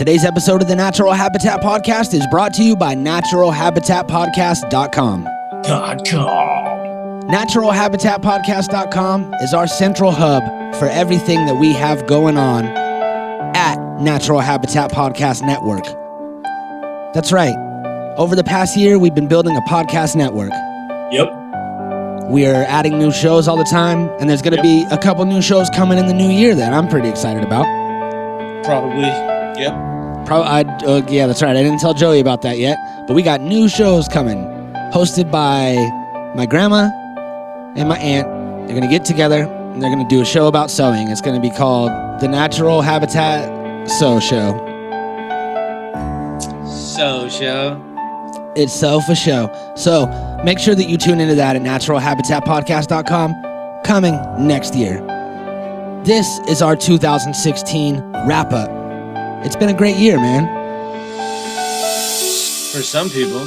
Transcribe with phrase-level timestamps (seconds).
[0.00, 5.24] Today's episode of the Natural Habitat Podcast is brought to you by naturalhabitatpodcast.com.
[5.66, 5.98] Com.
[7.28, 10.42] Naturalhabitatpodcast.com is our central hub
[10.76, 12.64] for everything that we have going on
[13.54, 15.84] at Natural Habitat Podcast Network.
[17.12, 17.54] That's right.
[18.16, 20.52] Over the past year, we've been building a podcast network.
[21.12, 21.28] Yep.
[22.30, 24.64] We are adding new shows all the time, and there's going to Yep.
[24.64, 27.66] be a couple new shows coming in the new year that I'm pretty excited about.
[28.64, 29.12] Probably.
[29.58, 30.26] Yep.
[30.26, 31.56] Pro- I, uh, yeah, that's right.
[31.56, 34.38] I didn't tell Joey about that yet, but we got new shows coming,
[34.92, 35.74] hosted by
[36.34, 36.90] my grandma
[37.76, 38.26] and my aunt.
[38.66, 41.08] They're gonna get together and they're gonna do a show about sewing.
[41.08, 41.90] It's gonna be called
[42.20, 44.66] the Natural Habitat Sew Show.
[46.66, 47.80] So show.
[48.56, 49.50] It's so for show.
[49.76, 50.06] So
[50.44, 55.00] make sure that you tune into that at naturalhabitatpodcast.com coming next year.
[56.04, 58.79] This is our 2016 wrap up.
[59.42, 60.46] It's been a great year, man.
[62.72, 63.40] For some people.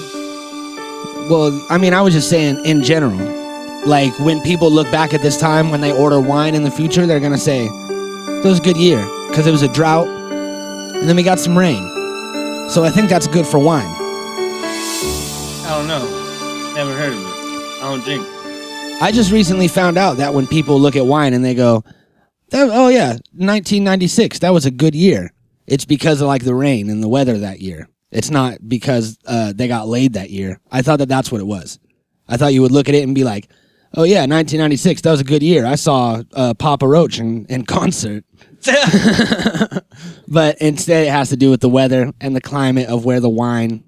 [1.30, 3.16] Well, I mean, I was just saying in general.
[3.86, 7.06] Like when people look back at this time when they order wine in the future,
[7.06, 11.16] they're gonna say, "It was a good year because it was a drought, and then
[11.16, 11.84] we got some rain."
[12.70, 13.86] So I think that's good for wine.
[15.66, 16.04] I don't know.
[16.76, 17.84] Never heard of it.
[17.84, 18.26] I don't drink.
[19.02, 21.84] I just recently found out that when people look at wine and they go,
[22.50, 25.34] that, "Oh yeah, 1996, that was a good year,"
[25.68, 27.88] it's because of like the rain and the weather that year.
[28.12, 30.60] It's not because uh, they got laid that year.
[30.72, 31.80] I thought that that's what it was.
[32.28, 33.50] I thought you would look at it and be like,
[33.96, 35.66] "Oh yeah, 1996, that was a good year.
[35.66, 38.24] I saw uh, Papa Roach in, in concert."
[40.28, 43.30] but instead, it has to do with the weather and the climate of where the
[43.30, 43.84] wine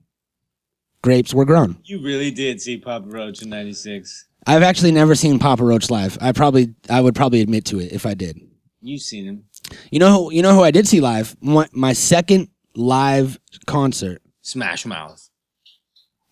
[1.01, 1.77] grapes were grown.
[1.83, 4.25] you really did see Papa Roach in '96.
[4.47, 6.17] I've actually never seen Papa Roach live.
[6.21, 8.39] I probably, I would probably admit to it if I did.
[8.81, 9.43] You've seen him.
[9.91, 11.35] You know, who, you know who I did see live?
[11.41, 14.21] My, my second live concert.
[14.41, 15.29] Smash Mouth.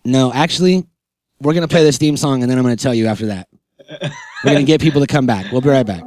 [0.04, 0.86] No, actually,
[1.40, 3.48] we're gonna play this theme song, and then I'm gonna tell you after that.
[4.44, 5.50] We're gonna get people to come back.
[5.50, 6.02] We'll be right back.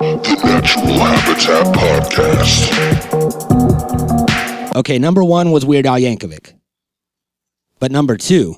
[0.00, 2.68] The Natural Habitat Podcast.
[4.76, 6.54] Okay, number one was Weird Al Yankovic,
[7.78, 8.56] but number two,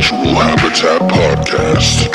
[0.00, 2.08] Natural Habitat Podcast.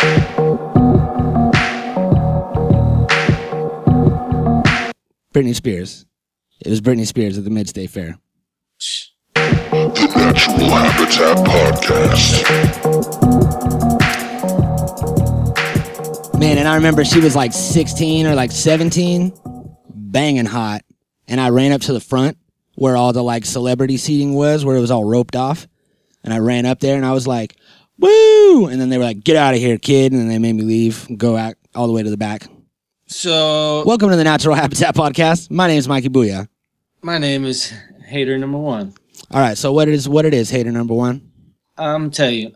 [5.32, 6.08] Britney Spears.
[6.62, 8.18] It was Britney Spears at the Mid State Fair.
[9.36, 12.44] The Natural Habitat Podcast.
[16.40, 19.32] Man, and I remember she was like 16 or like 17,
[19.94, 20.82] banging hot.
[21.28, 22.40] And I ran up to the front
[22.74, 25.68] where all the like celebrity seating was, where it was all roped off.
[26.24, 27.56] And I ran up there and I was like,
[28.00, 28.68] woo!
[28.68, 30.12] And then they were like, get out of here, kid.
[30.12, 32.48] And then they made me leave, go out all the way to the back.
[33.08, 35.52] So Welcome to the Natural Habitat Podcast.
[35.52, 36.48] My name is Mikey Booyah.
[37.02, 37.72] my name is
[38.06, 38.94] Hater Number One.
[39.32, 41.32] All right, so what it is what it is, hater number one?
[41.78, 42.54] I'm tell you,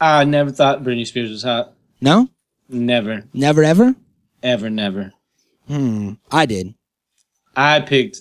[0.00, 1.74] I never thought Britney Spears was hot.
[2.00, 2.28] No?
[2.68, 3.94] Never, Never ever?
[4.42, 5.12] ever, never.
[5.66, 6.12] Hmm.
[6.30, 6.74] I did.
[7.56, 8.18] I picked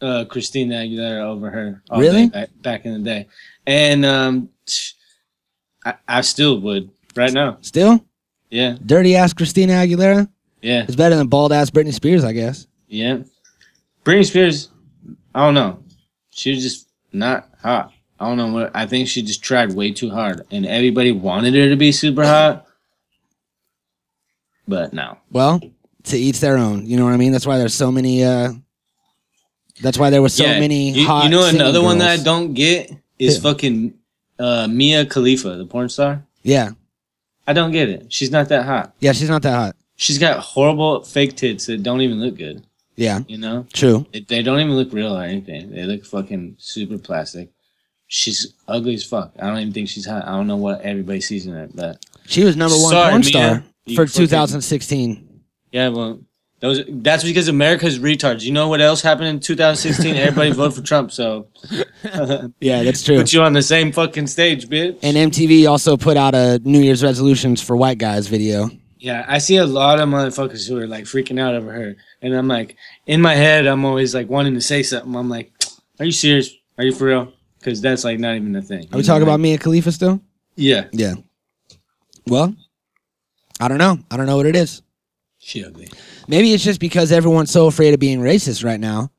[0.00, 1.82] uh, Christina Aguilera over her.
[1.90, 2.26] all Really?
[2.26, 3.28] day Back, back in the day,
[3.66, 4.48] and um,
[5.84, 7.58] I, I still would right now.
[7.60, 8.04] Still?
[8.50, 10.28] Yeah, Dirty ass Christina Aguilera?
[10.60, 12.66] yeah, It's better than bald ass Britney Spears, I guess.
[12.88, 13.18] yeah.
[14.04, 14.68] Britney Spears,
[15.34, 15.82] I don't know.
[16.30, 17.92] She was just not hot.
[18.20, 18.70] I don't know what.
[18.74, 22.24] I think she just tried way too hard, and everybody wanted her to be super
[22.24, 22.66] hot.
[24.68, 25.60] But no, Well,
[26.04, 26.86] to each their own.
[26.86, 27.32] You know what I mean?
[27.32, 28.24] That's why there's so many.
[28.24, 28.52] uh
[29.82, 31.24] That's why there was so Yeah, many You, hot.
[31.24, 33.94] you know another one that I don't get is fucking
[34.38, 36.24] uh, Mia Khalifa, the porn star.
[36.42, 36.70] Yeah,
[37.46, 38.12] I don't get it.
[38.12, 38.94] She's not that hot.
[39.00, 39.12] yeah.
[39.12, 39.76] She's not that hot.
[39.96, 42.64] She's got horrible fake tits that don't even look good.
[42.96, 44.06] Yeah, You know, true.
[44.12, 45.70] It- they don't even look real or anything.
[45.70, 47.50] They look fucking super plastic.
[48.06, 49.32] She's ugly as fuck.
[49.40, 50.26] I don't even think she's hot.
[50.26, 53.20] I don't know what everybody sees in her, but She was number one Sorry, porn
[53.22, 53.30] Mia.
[53.30, 53.64] star
[53.94, 55.40] for 2016.
[55.72, 56.20] yeah, well,
[56.62, 58.42] those that's because America's retards.
[58.42, 60.14] You know what else happened in 2016?
[60.14, 61.48] Everybody voted for Trump, so
[62.60, 63.16] Yeah, that's true.
[63.18, 64.96] put you on the same fucking stage, bitch.
[65.02, 68.70] And MTV also put out a New Year's resolutions for white guys video.
[69.00, 72.32] Yeah, I see a lot of motherfuckers who are like freaking out over her, and
[72.32, 72.76] I'm like,
[73.06, 75.16] in my head, I'm always like wanting to say something.
[75.16, 75.50] I'm like,
[75.98, 76.54] "Are you serious?
[76.78, 78.86] Are you for real?" Because that's like not even a thing.
[78.92, 80.20] Are we talking about me and Khalifa still?
[80.54, 81.14] Yeah, Yeah.
[82.28, 82.54] Well,
[83.58, 83.98] I don't know.
[84.08, 84.82] I don't know what it is.
[85.40, 85.88] she ugly.
[86.28, 89.10] Maybe it's just because everyone's so afraid of being racist right now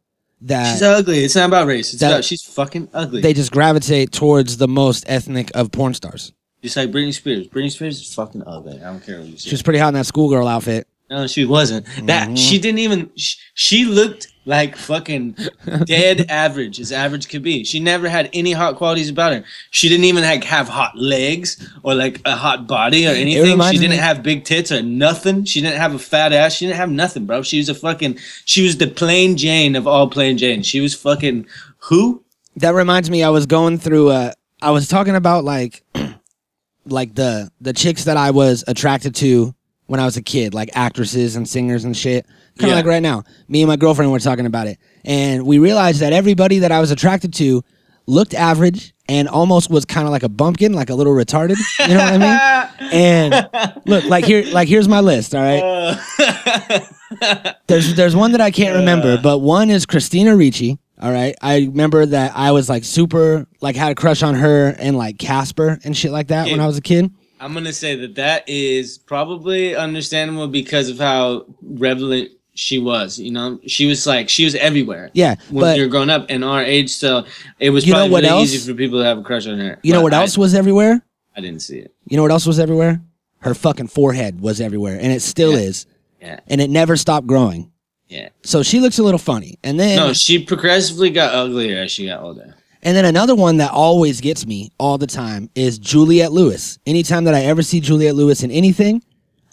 [0.42, 1.24] that She's ugly.
[1.24, 1.94] It's not about race.
[1.94, 3.22] It's that- about she's fucking ugly.
[3.22, 6.34] they just gravitate towards the most ethnic of porn stars.
[6.62, 7.48] Just like Britney Spears.
[7.48, 8.80] Britney Spears is fucking ugly.
[8.82, 9.50] I don't care what you say.
[9.50, 10.88] She was pretty hot in that schoolgirl outfit.
[11.10, 11.86] No, she wasn't.
[12.08, 12.36] That mm-hmm.
[12.36, 13.12] she didn't even.
[13.16, 15.38] She, she looked like fucking
[15.86, 17.64] dead average, as average could be.
[17.64, 19.44] She never had any hot qualities about her.
[19.72, 23.60] She didn't even like have hot legs or like a hot body or anything.
[23.62, 25.46] She didn't me- have big tits or nothing.
[25.46, 26.54] She didn't have a fat ass.
[26.54, 27.42] She didn't have nothing, bro.
[27.42, 28.18] She was a fucking.
[28.46, 30.64] She was the plain Jane of all plain Jane.
[30.64, 31.46] She was fucking
[31.78, 32.24] who?
[32.58, 34.10] That reminds me, I was going through.
[34.10, 35.84] Uh, I was talking about like,
[36.86, 39.56] like the the chicks that I was attracted to
[39.88, 42.26] when I was a kid, like actresses and singers and shit.
[42.60, 42.76] Kind of Yeah.
[42.76, 46.14] like right now, me and my girlfriend were talking about it, and we realized that
[46.14, 47.64] everybody that I was attracted to
[48.06, 51.58] looked average and almost was kind of like a bumpkin, like a little retarded.
[51.80, 52.70] You know what I mean?
[52.94, 53.50] And
[53.88, 55.34] look, like here, like here's my list.
[55.34, 60.78] All right, Uh, there's there's one that I can't remember, but one is Christina Ricci.
[61.02, 64.70] All right, I remember that I was like super like had a crush on her
[64.78, 67.12] and like Casper and shit like that when I was a kid.
[67.40, 73.20] I'm gonna say that that is probably understandable because of how relevant she was.
[73.20, 75.10] You know, she was like she was everywhere.
[75.14, 77.26] Yeah, when you're growing up in our age, so
[77.60, 78.54] it was You know probably what really else?
[78.54, 79.80] easy for people to have a crush on her.
[79.84, 81.04] you know But what I- else was everywhere?
[81.36, 81.92] I, didn't see it.
[82.08, 83.02] You know what else was everywhere?
[83.40, 85.58] Her fucking forehead was everywhere, and it still Yeah.
[85.68, 85.86] is,
[86.22, 87.72] Yeah, and it never stopped growing.
[88.08, 88.30] yeah.
[88.44, 92.06] So she looks a little funny, and then No, she progressively got uglier as she
[92.06, 92.56] got older.
[92.86, 96.78] And then another one that always gets me all the time is Juliette Lewis.
[96.86, 99.02] Anytime that I ever see Juliette Lewis in anything,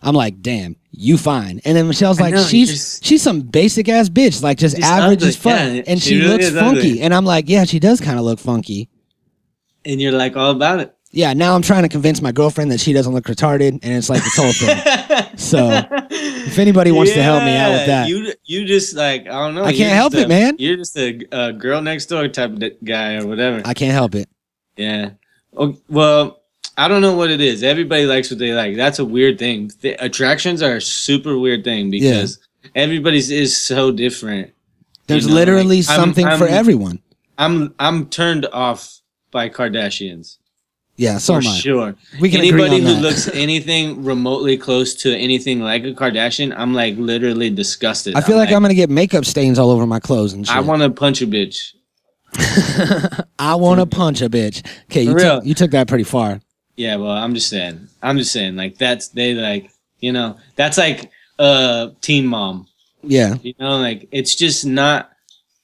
[0.02, 1.60] I'm like, damn, you fine.
[1.64, 5.18] And then Michelle's like, know, she's just- she's some basic ass bitch, like just average
[5.18, 5.52] ugly, as fuck.
[5.52, 6.78] yeah, and she she, really looks funky.
[6.78, 7.00] ugly.
[7.02, 8.88] And I'm like, yeah, she does kind of look funky.
[9.84, 10.94] And you're like all about it.
[11.12, 14.08] Yeah, now I'm trying to convince my girlfriend that she doesn't look retarded, and it's
[14.08, 15.26] like this whole thing.
[15.36, 15.70] So,
[16.10, 18.08] if anybody wants to help me out with that.
[18.08, 19.64] you you just like I don't know.
[19.64, 20.56] I can't help just it, man.
[20.58, 23.62] You're just a, a girl next door type of guy or whatever.
[23.64, 24.28] I can't help it.
[24.76, 25.10] Yeah.
[25.56, 26.39] Oh, well,
[26.80, 27.62] I don't know what it is.
[27.62, 28.74] Everybody likes what they like.
[28.74, 29.68] That's a weird thing.
[29.82, 32.38] Th- attractions are a super weird thing because
[32.74, 34.52] everybody's is so different.
[35.06, 37.02] There's know, literally like, I'm- something for I'm- everyone.
[37.36, 39.00] I'm I'm turned off
[39.30, 40.38] by Kardashians
[40.96, 41.96] Yeah, so for sure.
[42.18, 46.96] We can Anybody who looks anything remotely close to anything like a Kardashian, I'm like
[46.96, 48.14] literally disgusted.
[48.14, 50.56] I feel like, I'm gonna get makeup stains all over my clothes and shit.
[50.56, 51.74] I want to punch a bitch.
[53.38, 54.64] I want to punch a bitch.
[54.84, 56.40] Okay, you For took, you took that pretty far.
[56.76, 57.88] Yeah, well, I'm just saying.
[58.02, 58.56] I'm just saying.
[58.56, 59.70] Like that's they like
[60.00, 62.66] you know that's like uh teen mom.
[63.02, 65.10] Yeah, You know, like it's just not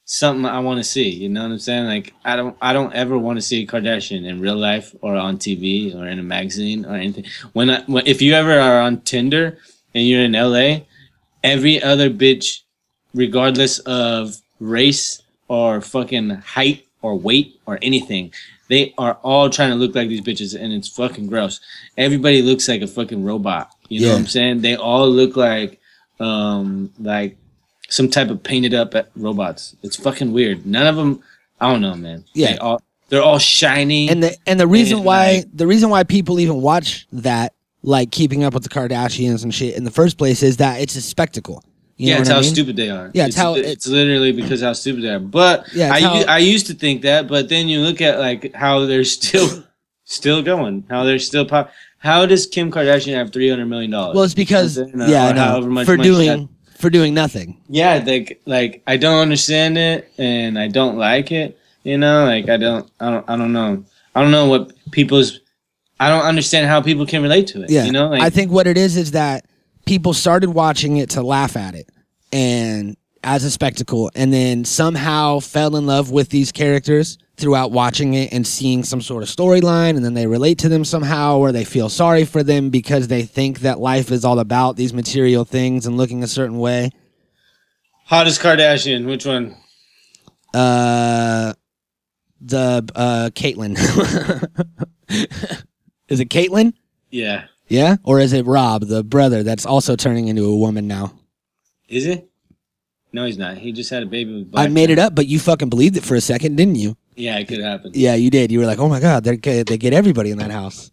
[0.07, 1.11] something I want to see.
[1.11, 1.87] You know what I'm saying?
[1.87, 5.17] Like I don't I don't ever want to see a Kardashian in real life or
[5.17, 7.25] on TV or in a magazine or anything.
[7.53, 9.59] When, I, when if you ever are on Tinder
[9.95, 10.87] and you're in LA,
[11.45, 12.63] every other bitch,
[13.15, 18.33] regardless of race or fucking height or weight or anything,
[18.69, 21.61] they are all trying to look like these bitches, and it's fucking gross.
[21.97, 23.71] Everybody looks like a fucking robot.
[23.89, 24.61] You know what I'm saying?
[24.63, 25.81] They all look like
[26.19, 27.37] um like
[27.89, 29.77] some type of painted up robots.
[29.83, 30.67] It's fucking weird.
[30.67, 31.23] None of them.
[31.61, 32.25] I don't know, man.
[32.35, 32.53] Yeah.
[32.53, 34.09] they all they're all shiny.
[34.09, 37.55] and the and the reason And, why like- the reason why people even watch that,
[37.83, 40.97] like keeping up with the Kardashians and shit in the first place, is that it's
[40.97, 41.63] a spectacle.
[41.97, 42.51] You yeah, it's how I mean?
[42.53, 43.11] stupid they are.
[43.15, 45.19] Yeah, it's how- it's, literally because how stupid they are.
[45.19, 48.55] But Yeah, I how- I used to think that, but then you look at like
[48.55, 49.65] how they're still
[50.05, 51.73] still going, how they're still pop.
[51.99, 54.15] How does Kim Kardashian have three hundred million dollars?
[54.15, 57.63] Well, it's because uh, yeah, I know for doing for doing nothing.
[57.69, 61.59] yeah, like like I don't understand it and I don't like it.
[61.83, 63.85] You know, like I don't I don't I don't know.
[64.15, 65.41] I don't know what people's
[65.99, 67.71] I don't understand how people can relate to it.
[67.71, 69.46] Yeah, You know, like I think what it is is that
[69.87, 71.89] people started watching it to laugh at it
[72.33, 78.15] and as a spectacle, and then somehow fell in love with these characters throughout watching
[78.15, 81.51] it and seeing some sort of storyline, and then they relate to them somehow, or
[81.51, 85.45] they feel sorry for them because they think that life is all about these material
[85.45, 86.91] things and looking a certain way.
[88.05, 89.57] hottest Kardashian, which one?
[90.55, 91.53] Uh,
[92.41, 93.77] the uh, Caitlyn.
[96.09, 96.75] is it Caitlyn?
[97.11, 97.47] Yeah.
[97.69, 101.13] Yeah, or is it Rob, the brother that's also turning into a woman now?
[101.89, 102.29] Is it?
[103.13, 103.57] No, he's not.
[103.57, 106.05] He just had a baby with I made it up, but you fucking believed it
[106.05, 106.97] for a second, didn't you?
[107.15, 107.93] Yeah, it could happen.
[107.95, 108.53] Yeah, you did.
[108.53, 110.91] You were like, "Oh my god, they get they get everybody in that house."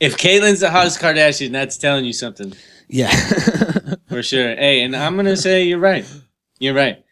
[0.00, 2.52] If Caitlyn's the hottest Kardashian, that's telling you something
[2.88, 3.08] Yeah,
[4.08, 4.56] for sure.
[4.56, 6.04] Hey, and I'm gonna say you're right.
[6.58, 7.04] You're right.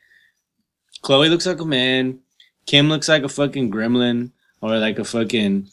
[1.05, 2.19] Khloe looks like a man.
[2.67, 5.69] Kim looks like a fucking gremlin or like a fucking.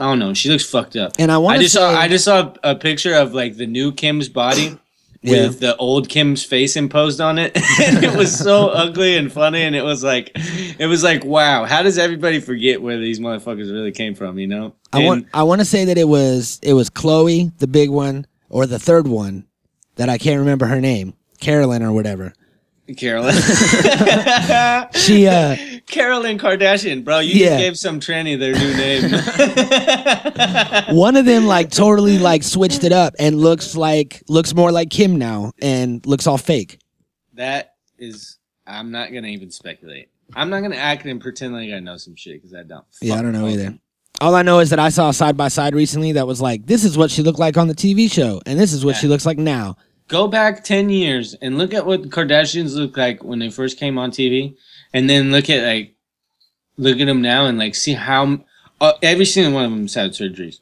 [0.00, 0.34] I don't know.
[0.34, 1.12] She looks fucked up.
[1.18, 1.90] and I I want to just say, saw.
[1.90, 4.78] I just saw a picture of like the new Kim's body.
[5.22, 7.54] yeah, with the old Kim's face imposed on it.
[7.82, 9.62] and it was so ugly and funny.
[9.62, 13.70] And it was like, it was like, wow, how does everybody forget where these motherfuckers
[13.70, 14.74] really came from, you know?
[14.92, 18.26] I want I want to say that it was it was Khloe, the big one,
[18.48, 19.46] or the third one,
[19.96, 22.32] that I can't remember her name, Carolyn or whatever.
[22.94, 23.34] Carolyn.
[24.94, 25.56] She uh
[25.86, 27.18] Carolyn Kardashian, bro.
[27.20, 27.48] You Yeah.
[27.50, 29.10] just gave some tranny their new name.
[30.96, 34.90] one of them like totally like switched it up and looks like looks more like
[34.90, 36.78] Kim now and looks all fake.
[37.34, 38.36] that is.
[38.66, 40.08] I'm not gonna even speculate.
[40.34, 42.84] I'm not gonna act and pretend like I know some shit because I don't.
[43.02, 43.48] Yeah, I don't know no.
[43.48, 43.78] either.
[44.20, 46.66] All I know is that I saw a side by side recently that was like,
[46.66, 49.00] this is what she looked like on the TV show, and this is what Yeah.
[49.00, 49.76] she looks like now.
[50.10, 53.78] Go back ten years and look at what the Kardashians look like when they first
[53.78, 54.56] came on TV,
[54.92, 55.94] and then look at like,
[56.76, 58.40] look at them now and like see how
[58.80, 60.58] uh, every single one of them's had surgeries.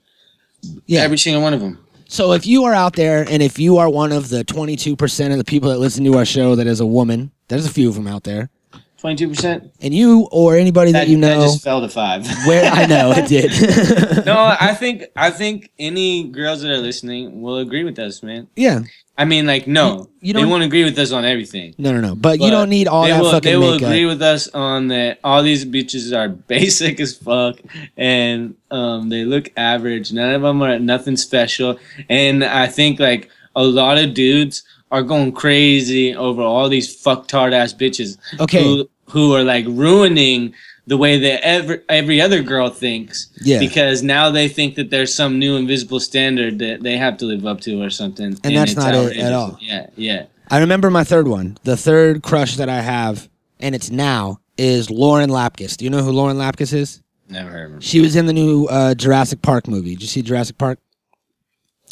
[0.87, 1.01] Yeah.
[1.01, 1.83] Every single one of them.
[2.09, 5.39] So if you are out there and if you are one of the 22% of
[5.39, 7.95] the people that listen to our show that is a woman, there's a few of
[7.95, 8.51] them out there,
[8.99, 9.71] Twenty-two percent.
[9.81, 12.27] and you or anybody that, That you that know just fell to five.
[12.47, 14.27] where I know it did.
[14.27, 18.49] no, I think I think any girls that are listening will agree with us, man.
[18.57, 18.81] yeah.
[19.21, 19.87] I mean, like, no,
[20.21, 21.75] You- you they don't- won't agree with us on everything.
[21.77, 22.15] No, no, no.
[22.15, 23.89] But, you don't need all they that will, fucking They will makeup.
[23.89, 25.19] agree with us on that.
[25.25, 27.59] All these bitches are basic as fuck,
[27.97, 30.13] and um, they look average.
[30.13, 31.79] None of them are nothing special.
[32.09, 37.53] And I think like a lot of dudes are going crazy over all these fucktard
[37.53, 38.19] ass bitches.
[38.41, 38.63] Okay.
[38.63, 40.55] Who, who are like ruining
[40.87, 43.29] the way that every every other girl thinks.
[43.43, 43.59] Yeah.
[43.59, 47.47] Because now they think that there's some new invisible standard that they have to live
[47.47, 48.39] up to or something.
[48.43, 49.59] And, that's it's not it at all.
[49.61, 50.27] Yeah, yeah.
[50.51, 51.59] I remember my third one.
[51.65, 53.29] The third crush that I have,
[53.61, 55.77] and it's now, is Lauren Lapkus.
[55.77, 57.03] Do you know who Lauren Lapkus is?
[57.29, 57.81] Never heard of her.
[57.83, 59.91] She was in the new uh, Jurassic Park movie.
[59.91, 60.79] Did you see Jurassic Park?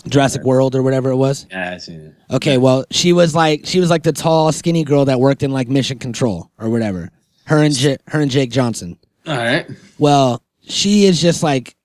[0.09, 1.47] Jurassic World or whatever it was.
[1.51, 2.15] Yeah, I seen it.
[2.35, 5.51] Okay, well, she was like she was like the tall, skinny girl that worked in
[5.51, 7.11] like Mission Control or whatever.
[7.45, 8.99] Her and J- her and Jake Johnson.
[9.27, 9.67] All right.
[9.99, 11.77] Well, she is just like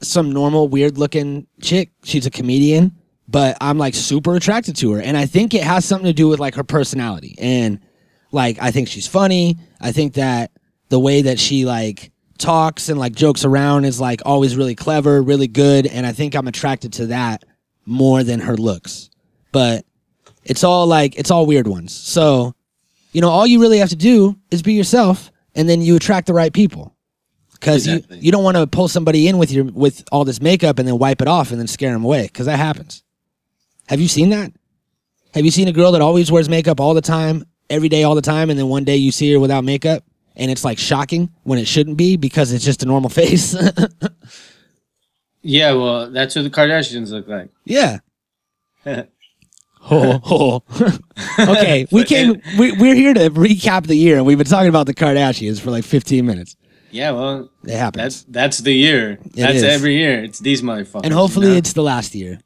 [0.00, 1.90] some normal, weird looking chick.
[2.04, 2.92] She's a comedian,
[3.28, 5.00] but I'm like super attracted to her.
[5.00, 7.34] And I think it has something to do with like her personality.
[7.38, 7.80] And
[8.32, 9.58] like, I think she's funny.
[9.80, 10.50] I think that
[10.88, 15.22] the way that she like talks and like jokes around is like always really clever,
[15.22, 15.86] really good.
[15.86, 17.44] And I think I'm attracted to that
[17.86, 19.10] more than her looks.
[19.52, 19.84] But
[20.44, 21.94] it's all like, it's all weird ones.
[21.94, 22.54] So,
[23.12, 26.26] you know, all you really have to do is be yourself and then you attract
[26.26, 26.94] the right people
[27.52, 28.16] because Exactly.
[28.16, 30.88] you, you don't want to pull somebody in with your with all this makeup and
[30.88, 33.04] then wipe it off and then scare them away because that happens.
[33.88, 34.52] Have you seen that?
[35.34, 38.14] Have you seen a girl that always wears makeup all the time, every day, all
[38.14, 40.04] the time, and then one day you see her without makeup
[40.36, 43.54] and it's like shocking when it shouldn't be because it's just a normal face?
[45.42, 47.50] Yeah, well, that's what the Kardashians look like.
[47.64, 47.98] yeah.
[49.90, 50.62] Oh, oh.
[51.38, 52.40] okay, we came.
[52.58, 55.70] We, we're here to recap the year, and we've been talking about the Kardashians for
[55.70, 56.56] like 15 minutes.
[56.90, 59.18] Yeah, well, It happens, that's that's the year.
[59.34, 59.62] that's is.
[59.62, 60.24] every year.
[60.24, 61.02] It's these motherfuckers.
[61.04, 61.58] and hopefully you know?
[61.58, 62.40] it's the last year.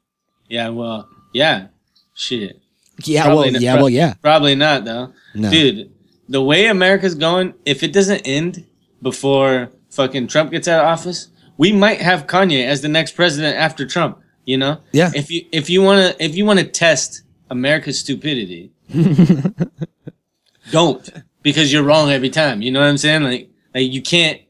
[0.49, 0.67] yeah.
[0.67, 1.67] Well, yeah.
[2.13, 2.59] Shit.
[3.05, 4.13] Yeah, Probably well, not- yeah, prob- well, yeah.
[4.21, 5.13] Probably not though.
[5.33, 5.49] No.
[5.49, 5.91] Dude,
[6.29, 8.65] the way America's going, if it doesn't end
[9.01, 13.57] before fucking Trump gets out of office, we might have Kanye as the next president
[13.57, 14.19] after Trump.
[14.45, 14.77] You know?
[14.91, 15.11] Yeah.
[15.13, 18.71] If you if you wanna if you wanna test America's stupidity,
[20.71, 21.09] don't
[21.41, 22.61] because you're wrong every time.
[22.61, 23.23] You know what I'm saying?
[23.23, 24.41] Like like you can't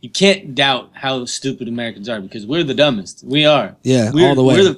[0.00, 3.24] you can't doubt how stupid Americans are because we're the dumbest.
[3.24, 3.76] We are.
[3.82, 4.56] Yeah, We're, all the way.
[4.56, 4.76] we're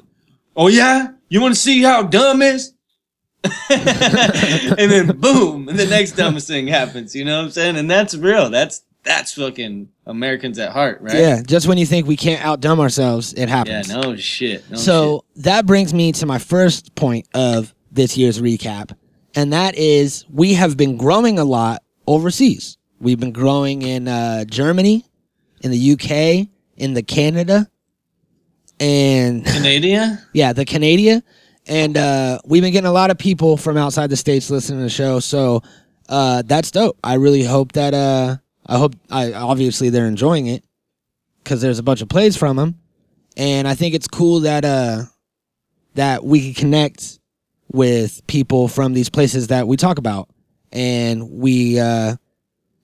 [0.56, 2.71] oh yeah, you want to see how dumb is?
[3.70, 7.14] and then boom, and the next dumbest thing happens.
[7.14, 7.76] You know what I'm saying?
[7.76, 8.50] And that's real.
[8.50, 11.14] That's that's fucking Americans at heart, right?
[11.14, 13.88] Yeah, just when you think we can't outdumb ourselves, it happens.
[13.88, 14.00] Yeah.
[14.00, 14.70] No shit.
[14.70, 18.96] No so that brings me to my first point of this year's recap,
[19.34, 22.78] and that is we have been growing a lot overseas.
[23.00, 25.04] We've been growing in uh, Germany,
[25.62, 27.68] in the UK, in the Canada,
[28.78, 29.44] and.
[29.44, 30.20] Canada.
[30.32, 31.24] yeah, the Canada.
[31.66, 34.84] And uh, we've been getting a lot of people from outside the states listening to
[34.84, 35.62] the show, so
[36.08, 36.98] uh, that's dope.
[37.04, 40.64] I really hope that uh, I hope I obviously they're enjoying it
[41.42, 42.80] because there's a bunch of plays from them,
[43.36, 45.02] and I think it's cool that uh,
[45.94, 47.20] that we can connect
[47.70, 50.28] with people from these places that we talk about,
[50.72, 52.16] and we uh,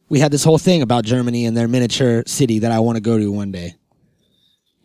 [0.09, 3.03] we had this whole thing about Germany and their miniature city that I want to
[3.03, 3.75] go to one day.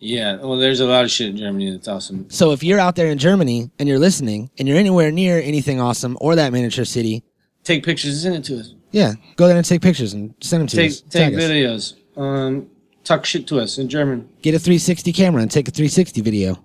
[0.04, 0.36] Yeah.
[0.36, 2.30] Well, there's a lot of shit in Germany that's awesome.
[2.30, 5.80] So if you're out there in Germany and you're listening and you're anywhere near anything
[5.80, 7.24] awesome or that miniature city,
[7.64, 8.76] Take pictures and send it to us.
[8.92, 11.00] yeah, go there and take pictures and send them to Take us.
[11.02, 11.42] take Tag us.
[11.44, 11.94] videos.
[12.22, 12.70] Um,
[13.06, 16.60] talk shit to us in German, Get a 360 camera and take a 360 video.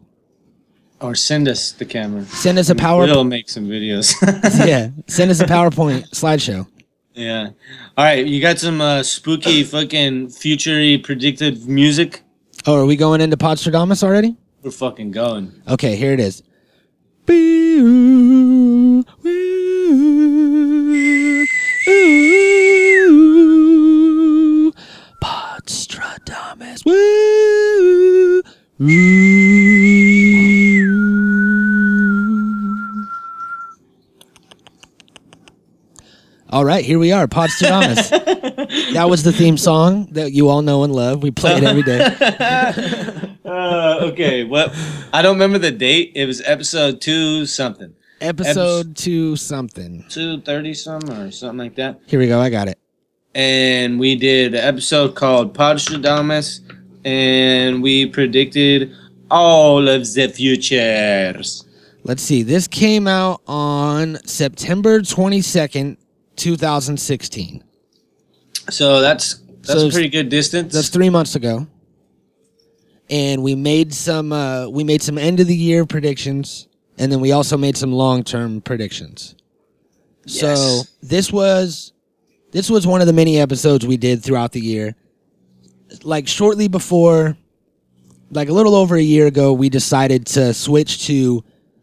[1.01, 2.25] or send us the camera.
[2.27, 3.05] Send us a power.
[3.05, 4.13] We'll make some videos.
[4.67, 6.67] yeah, send us a PowerPoint slideshow.
[7.15, 7.51] Yeah.
[7.97, 12.23] All right, you got some uh, spooky fucking future predictive music.
[12.67, 14.37] Oh, are we going into Podstradamus already?
[14.63, 15.63] We're fucking going.
[15.69, 16.43] Okay, here it is.
[25.23, 26.83] Podstradamus.
[36.51, 38.57] All right, here we are, Podstradamus.
[38.93, 41.23] that was the theme song that you all know and love.
[41.23, 43.25] We play it every day.
[43.49, 44.77] Uh, okay, what?
[45.11, 46.13] I don't remember the date.
[46.15, 50.05] It was episode two something, Episode two something.
[50.11, 51.99] two thirty some or something like that.
[52.07, 52.39] Here we go.
[52.41, 52.79] I got it.
[53.35, 56.61] And we did an episode called Podstradamus,
[57.07, 58.93] and we predicted
[59.31, 61.65] all of the futures.
[62.05, 62.43] Let's see.
[62.43, 65.97] This came out on September 22nd,
[66.37, 67.65] 2016.
[68.71, 70.73] So that's that's So a pretty good distance.
[70.73, 71.67] That's 3 months ago.
[73.11, 77.21] And we made some uh we made some end of the year predictions and then
[77.21, 79.37] we also made some long-term predictions.
[80.25, 80.41] Yes.
[80.41, 81.93] So, this was
[82.51, 84.95] this was one of the many episodes we did throughout the year.
[86.03, 87.37] Like shortly before
[88.31, 91.43] like a little over a year ago, we decided to switch to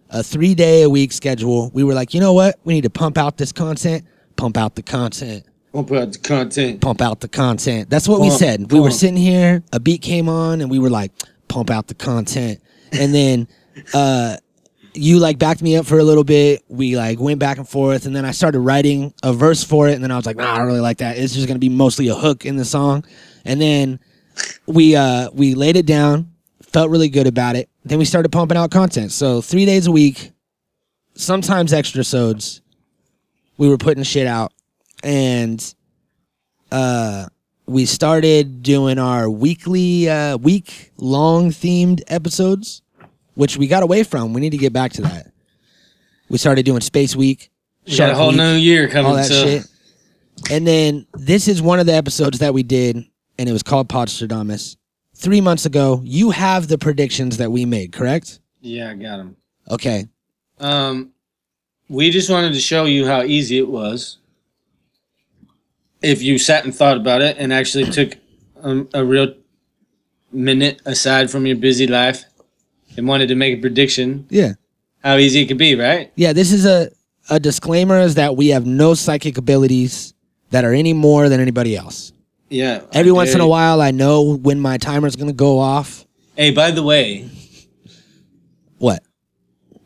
[0.09, 1.71] a three day a week schedule.
[1.73, 2.59] We were like, you know what?
[2.63, 6.81] We need to pump out this content, pump out the content, We'll out the content.
[6.81, 7.89] pump out the content.
[7.89, 8.71] That's what we Pump, said.
[8.71, 11.11] We were sitting here, a beat came on, and we were like,
[11.49, 12.61] pump out the content.
[12.91, 13.47] And then
[13.93, 14.37] uh
[14.93, 16.63] you like backed me up for a little bit.
[16.69, 19.95] We like went back and forth, and then I started writing a verse for it,
[19.95, 21.17] and then I was like, nah, I don't really like that.
[21.17, 23.03] It's just gonna be mostly a hook in the song.
[23.43, 23.99] And then
[24.65, 27.69] we uh we laid it down, felt really good about it.
[27.83, 29.11] Then we started pumping out content.
[29.11, 30.31] So three days a week,
[31.15, 32.61] sometimes extra sods.
[33.57, 34.51] We were putting shit out.
[35.05, 35.73] And
[36.71, 37.27] uh
[37.67, 42.81] we started doing our weekly uh week long themed episodes,
[43.35, 44.33] which we got away from.
[44.33, 45.31] We need to get back to that.
[46.27, 47.51] We started doing Space Week,
[47.87, 49.11] We got a whole Week, new year coming.
[49.11, 49.67] all that so shit.
[50.49, 52.97] And then this is one of the episodes that we did,
[53.37, 54.75] and it was called Podstradamus.
[55.13, 58.39] Three months ago, you have the predictions that we made, correct?
[58.59, 59.37] yeah, I got them.
[59.69, 60.07] Okay.
[60.59, 61.11] Um,
[61.89, 64.17] we just wanted to show you how easy it was
[66.05, 68.13] if you sat and thought about it and actually took
[68.61, 69.33] um, a real
[70.31, 72.25] minute aside from your busy life
[72.95, 74.27] and wanted to make a prediction.
[74.29, 74.53] Yeah.
[75.03, 76.11] How easy it could be, right?
[76.15, 76.89] Yeah, this is a,
[77.29, 80.13] a disclaimer is that we have no psychic abilities
[80.51, 82.11] that are any more than anybody else.
[82.49, 82.81] Yeah.
[82.91, 86.05] Every once in a while, I know when my timer's going to go off.
[86.35, 87.29] Hey, by the way,
[88.77, 89.01] What?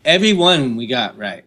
[0.04, 1.46] every one we got right.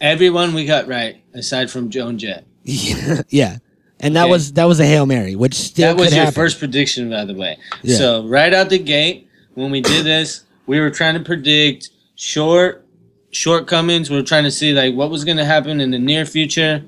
[0.00, 2.44] Everyone we got right, aside from Joan Jett.
[2.64, 3.58] yeah.
[4.02, 4.30] And that Okay.
[4.30, 6.34] was that was a Hail Mary, which still that was could your happen.
[6.34, 7.58] first prediction, by the way.
[7.82, 7.96] Yeah.
[7.96, 12.86] So right out the gate, when we did this, we were trying to predict short
[13.30, 14.08] shortcomings.
[14.08, 16.82] We were trying to see like what was going to happen in the near future,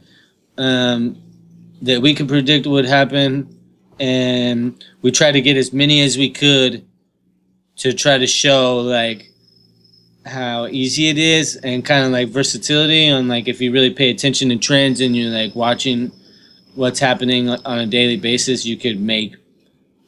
[0.56, 1.16] um,
[1.82, 3.58] that we could predict would happen,
[4.00, 6.82] and we tried to get as many as we could
[7.76, 9.30] to try to show like
[10.24, 14.10] how easy it is and kind of like versatility on like if you really pay
[14.10, 16.12] attention to trends and you're like watching
[16.74, 19.34] what's happening on a daily basis, you could make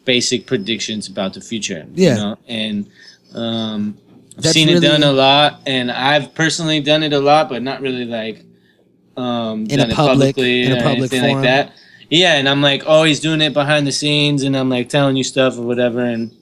[0.05, 1.85] basic predictions about the future.
[1.94, 2.14] Yeah.
[2.14, 2.38] You know?
[2.48, 2.90] And
[3.35, 3.98] um,
[4.37, 7.48] I've That's seen it really- done a lot, and I've personally done it a lot,
[7.48, 8.44] but not really like
[9.16, 11.35] um, In a done it publicly in a public anything forum.
[11.37, 11.72] like that.
[12.11, 15.24] Yeah, and I'm like always doing it behind the scenes, and I'm like telling you
[15.24, 16.35] stuff or whatever, and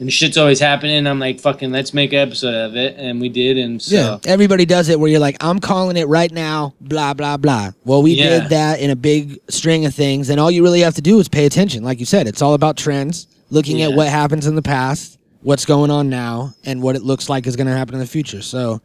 [0.00, 1.06] and shit's always happening.
[1.06, 4.18] I'm like, fucking, let's make an episode of it, and we did, and so Yeah,
[4.32, 7.72] everybody does it where you're like, I'm calling it right now, blah, blah, blah.
[7.84, 8.40] Well, we Yeah.
[8.40, 11.18] did that in a big string of things, and all you really have to do
[11.18, 11.82] is pay attention.
[11.82, 15.64] Like you said, it's all about trends, looking at what happens in the past, what's
[15.64, 18.42] going on now, and what it looks like is going to happen in the future.
[18.42, 18.80] So,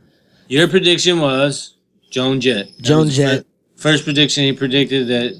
[0.48, 1.76] Your prediction was
[2.12, 2.68] Joan Jett.
[2.78, 3.40] That Joan Jett.
[3.40, 3.46] fir-
[3.76, 5.38] First prediction, he predicted that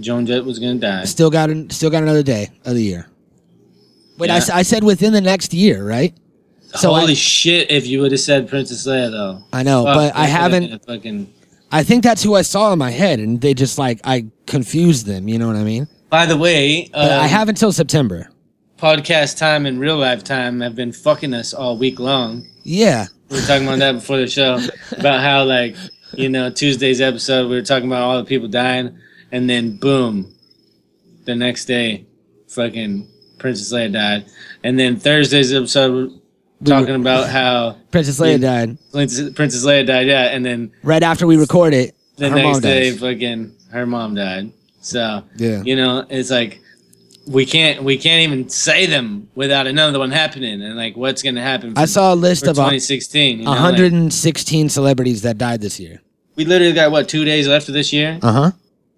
[0.00, 1.04] Joan Jett was gonna die.
[1.04, 3.06] still got an, still got another day of the year.
[4.18, 4.44] Wait, I Yeah.
[4.52, 6.14] I I, said within the next year, right?
[6.76, 7.70] So Holy I- shit!
[7.70, 10.84] If you would have said Princess Leia, though, I know, Fuck, but I haven't.
[10.86, 11.32] Fucking.
[11.72, 15.06] I think that's who I saw in my head, and they just like I confused
[15.06, 15.28] them.
[15.28, 15.88] You know what I mean?
[16.10, 18.28] By the way, But I um, have until September.
[18.78, 22.46] podcast time and real life time have been fucking us all week long.
[22.62, 24.58] Yeah, We were talking about that before the show
[24.98, 25.76] about how like
[26.14, 28.96] you know Tuesday's episode we were talking about all the people dying,
[29.32, 30.32] and then boom,
[31.24, 32.06] the next day,
[32.48, 34.24] fucking Princess Leia died,
[34.62, 36.20] and then Thursday's episode
[36.64, 41.26] talking about how Princess Leia died Princess Princess Leia died, yeah, and then right after
[41.26, 41.94] we record it.
[42.16, 43.00] the her mom next day, dies.
[43.00, 44.52] fucking her mom died.
[44.80, 45.62] So Yeah.
[45.64, 46.60] you know, it's like
[47.26, 51.40] we can't we can't even say them without another one happening and like what's gonna
[51.42, 53.50] happen I saw a list for of a- 2016 you know?
[53.50, 56.02] Like, 116 celebrities that died this year.
[56.36, 58.50] we literally got what two days left of this year Uh huh.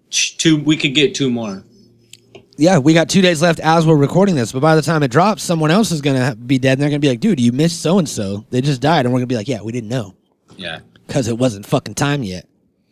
[0.09, 1.63] Two we could get two more
[2.57, 5.11] Yeah, we got two days left as we're recording this, but by the time it
[5.11, 7.81] drops, someone else is gonna be dead, and they're gonna be like, "Dude, you missed
[7.81, 8.45] so and so.
[8.49, 10.15] They just died," and we're gonna be like, "Yeah, we didn't know
[10.55, 12.47] yeah because it wasn't fucking time yet."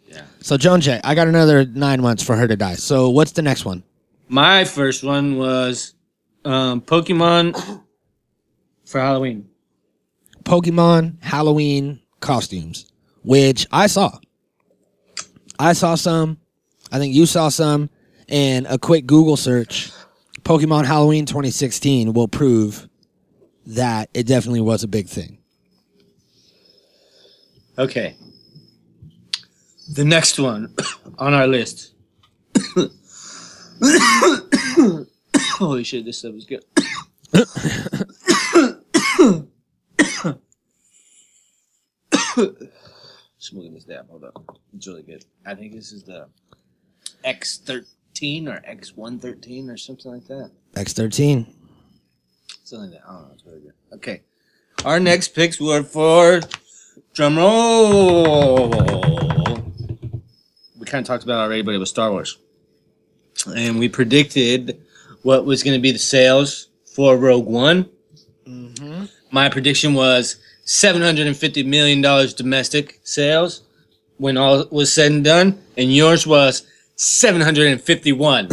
[0.08, 0.22] Yeah.
[0.40, 2.76] So Joan Jett, I got another nine months for her to die.
[2.76, 3.84] So what's the next one?
[4.28, 5.94] my first one was
[6.46, 7.54] um pokemon
[8.86, 9.48] for halloween
[10.46, 12.86] Pokemon Halloween costumes,
[13.24, 14.20] which I saw.
[15.58, 16.38] I saw some.
[16.92, 17.90] I think you saw some.
[18.28, 19.92] And a quick Google search,
[20.42, 22.90] Pokemon Halloween 2016 will prove
[23.68, 25.40] that it definitely was a big thing.
[27.78, 28.16] Okay.
[29.94, 30.74] The next one
[31.20, 31.94] on our list.
[35.58, 36.64] Holy shit, this stuff is good.
[43.38, 44.58] Smoking this dab, hold up.
[44.76, 45.26] It's really good.
[45.46, 46.28] I think this is the
[48.16, 50.52] X13 or X113 or something like that.
[50.74, 51.48] X13.
[52.64, 53.08] Something like that.
[53.08, 53.30] I don't know.
[53.34, 53.74] It's very good.
[53.94, 54.22] Okay.
[54.84, 56.42] Our next picks were for
[57.14, 58.70] drum roll.
[60.78, 62.38] We kind of talked about it already, but it was Star Wars.
[63.56, 64.82] And we predicted
[65.24, 67.90] what was going to be the sales for Rogue One.
[68.48, 69.06] Mm-hmm.
[69.32, 72.02] My prediction was $750 million
[72.36, 73.64] domestic sales
[74.18, 75.62] when all was said and done.
[75.78, 78.48] And yours was 751.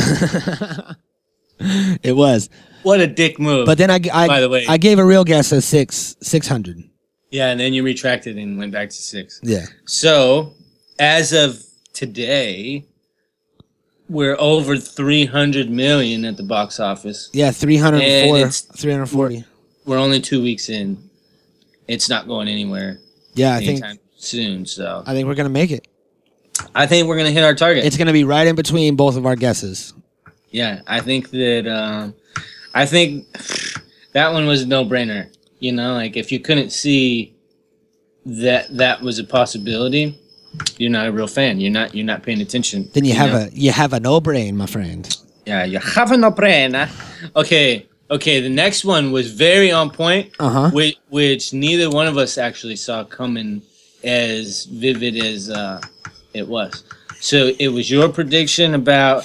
[2.02, 2.48] it was.
[2.83, 3.66] what a dick move.
[3.66, 6.83] But then I, I, By the way- I gave a real guess of six, 600.
[7.31, 9.40] yeah, and then you retracted and went back to six.
[9.42, 9.66] Yeah.
[9.87, 10.55] So,
[10.98, 12.85] as of today,
[14.09, 17.31] we're over 300 million at the box office.
[17.33, 19.44] Yeah, 304, 340.
[19.87, 21.11] We're only two weeks in.
[21.88, 22.98] It's not going anywhere
[23.35, 23.85] Yeah, I think
[24.16, 24.64] soon.
[24.66, 25.87] So, I think we're gonna make it.
[26.75, 27.85] I think we're gonna hit our target.
[27.85, 29.92] It's gonna be right in between both of our guesses.
[30.51, 31.66] yeah, I think that.
[31.66, 32.14] Um,
[32.75, 33.27] I think
[34.12, 35.29] that one was a no-brainer.
[35.61, 37.35] You know, like if you couldn't see
[38.27, 40.18] that that was a possibility,
[40.79, 41.61] you're not a real fan.
[41.61, 41.94] You're not.
[41.94, 42.88] You're not paying attention.
[42.94, 43.46] Then you, have know?
[43.46, 45.05] a you have a no brain, my friend.
[45.46, 46.75] Yeah, you have a no brain.
[46.75, 46.87] huh?
[47.37, 48.40] Okay, okay.
[48.40, 50.70] The next one was very on point, Uh huh.
[50.70, 53.62] which, which neither one of us actually saw coming
[54.05, 55.81] as vivid as uh,
[56.35, 56.85] it was.
[57.21, 59.23] So it was your prediction about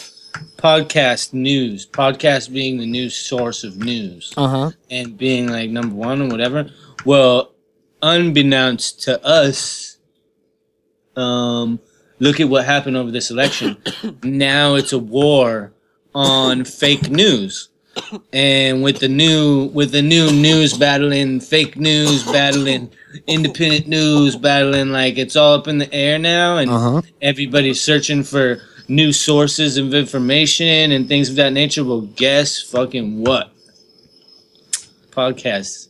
[0.57, 4.71] podcast news, podcast being the new source of news, Uh huh.
[4.91, 6.69] and being like number one or whatever.
[7.05, 7.53] Well,
[8.01, 9.97] unbeknownst to us,
[11.15, 11.79] um,
[12.19, 13.77] look at what happened over this election.
[14.23, 15.73] now it's a war
[16.13, 17.69] on fake news.
[18.33, 22.91] And with the new with the new news battling fake news battling
[23.25, 27.01] independent news battling like it's all up in the air now and Uh huh.
[27.21, 31.83] everybody's searching for new sources of information and things of that nature.
[31.83, 33.51] Well, guess fucking what?
[35.11, 35.87] Podcasts,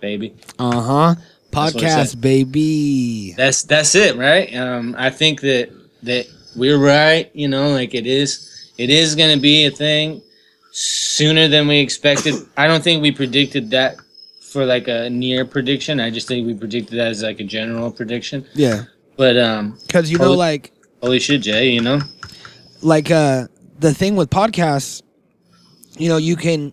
[0.00, 0.34] baby.
[0.58, 1.14] Uh huh.
[1.50, 3.32] That's Podcast, baby.
[3.36, 4.54] That's that's it, right?
[4.54, 5.70] Um, I think that
[6.02, 7.30] that we're right.
[7.34, 8.70] You know, like it is.
[8.76, 10.22] It is going to be a thing
[10.78, 12.34] sooner than we expected.
[12.56, 13.96] I don't think we predicted that
[14.40, 15.98] for like a near prediction.
[16.00, 18.46] I just think we predicted that as like a general prediction.
[18.54, 18.84] Yeah.
[19.16, 22.00] But um, Because you know, Holy- like holy shit, Jay, you know.
[22.82, 23.48] like uh
[23.80, 25.02] the thing with podcasts,
[25.96, 26.72] you know, you can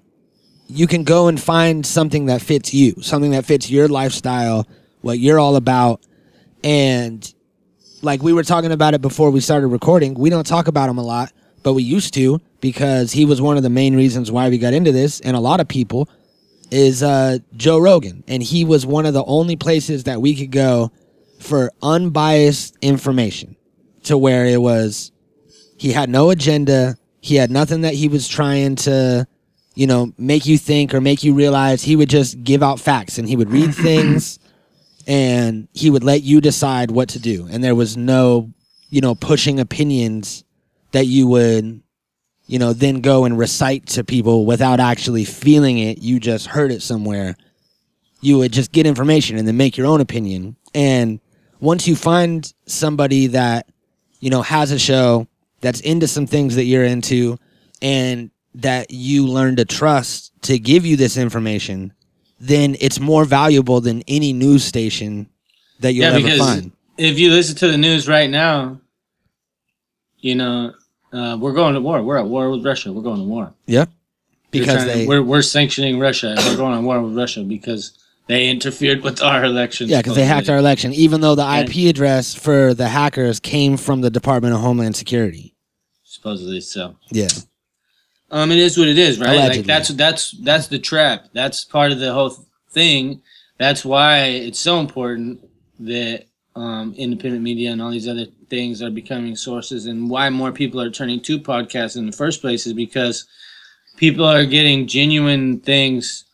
[0.68, 4.68] you can go and find something that fits you, something that fits your lifestyle,
[5.02, 6.02] what you're all about,
[6.64, 7.34] and
[8.02, 10.14] like we were talking about it before we started recording.
[10.14, 11.32] We don't talk about them a lot,
[11.66, 14.76] but we used to because he was one of the main reasons why we got
[14.76, 16.08] into this, and a lot of people
[16.70, 20.52] is uh, Joe Rogan, and he was one of the only places that we could
[20.52, 20.92] go
[21.40, 23.56] for unbiased information,
[24.04, 25.12] to where it was
[25.80, 29.26] he had no agenda, he had nothing that he was trying to,
[29.74, 31.82] you know, make you think or make you realize.
[31.82, 34.38] He would just give out facts, and he would read things,
[35.08, 38.54] and he would let you decide what to do, and there was no,
[38.92, 40.45] you know, pushing opinions
[40.96, 41.82] that you would
[42.48, 46.00] you know, then go and recite to people without actually feeling it.
[46.00, 47.36] You just heard it somewhere.
[48.22, 50.56] You would just get information and then make your own opinion.
[50.74, 51.20] And
[51.60, 53.68] once you find somebody that,
[54.20, 55.28] you know, has a show
[55.62, 57.38] that's into some things that you're into
[57.82, 61.94] and that you learn to trust to give you this information,
[62.40, 65.30] then it's more valuable than any news station
[65.80, 66.72] that you'll Yeah, ever because find.
[66.98, 68.80] if you listen to the news right now,
[70.20, 70.74] you know,
[71.16, 72.02] uh, we're going to war.
[72.04, 72.92] We're at war with Russia.
[72.92, 73.54] We're going to war.
[73.68, 73.90] Yep.
[74.52, 76.30] Because trying to- we're we're sanctioning Russia.
[76.38, 77.98] and We're going to war with Russia because
[78.28, 79.90] they interfered with our elections.
[79.92, 83.40] yeah, because they hacked our election, even though the And- IP address for the hackers
[83.40, 85.54] came from the Department of Homeland Security.
[86.04, 86.96] supposedly so.
[87.12, 87.28] Yeah.
[88.32, 89.30] Um, it is what it is, right?
[89.36, 89.58] Allegedly.
[89.60, 91.26] Like that's that's that's the trap.
[91.34, 92.36] That's part of the whole
[92.72, 93.22] thing.
[93.60, 95.48] That's why it's so important
[95.80, 96.26] that
[96.56, 100.80] um, independent media and all these other things are becoming sources, and why more people
[100.82, 103.26] are turning to podcasts in the first place is because
[103.98, 106.26] people are getting genuine things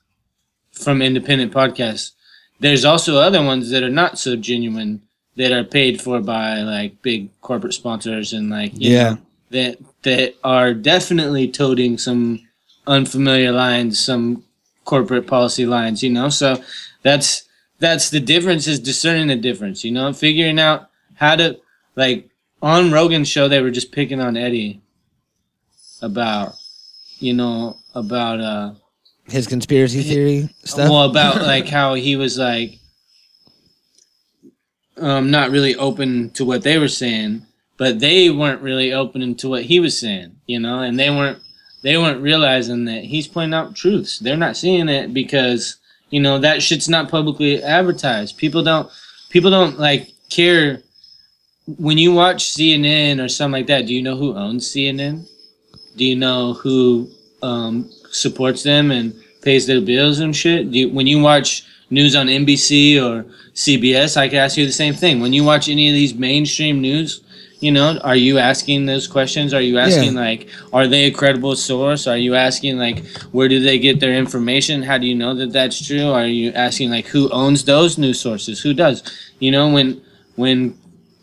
[0.71, 2.11] from independent podcasts.
[2.59, 5.01] There's also other ones that are not so genuine
[5.35, 9.11] that are paid for by like big corporate sponsors and like Yeah.
[9.11, 9.17] know,
[9.49, 12.41] that that are definitely toting some
[12.87, 14.43] unfamiliar lines, some
[14.85, 16.29] corporate policy lines, you know.
[16.29, 16.61] So
[17.03, 17.43] that's
[17.81, 21.59] that's the difference is discerning the difference, you know, figuring out how to
[21.95, 22.29] like
[22.61, 24.81] on Rogan's show they were just picking on Eddie
[26.01, 26.53] about
[27.19, 28.71] you know about uh
[29.25, 30.89] His conspiracy theory stuff.
[30.89, 32.79] well about like how he was like
[34.97, 37.45] um not really open to what they were saying
[37.77, 41.39] but they weren't really open to what he was saying you know and they weren't
[41.83, 45.77] they weren't realizing that he's pointing out truths they're not seeing it because
[46.11, 48.89] you know that shit's not publicly advertised people don't
[49.29, 50.81] people don't like care
[51.77, 55.27] when you watch cnn or something like that do you know who owns cnn
[55.95, 57.09] do you know who
[57.41, 60.67] um, supports them and pays their bills and shit?
[60.67, 64.93] You, when you watch news on NBC or CBS, I can ask you the same
[64.93, 65.19] thing.
[65.19, 67.23] When you watch any of these mainstream news,
[67.61, 69.53] you know, are you asking those questions?
[69.53, 72.07] Are you asking like, are they a credible source?
[72.07, 74.81] Are you asking like, where do they get their information?
[74.81, 76.09] How do you know that that's true?
[76.09, 78.59] Are you asking like, who owns those news sources?
[78.61, 79.03] Who does?
[79.39, 80.01] You know, when
[80.35, 80.75] when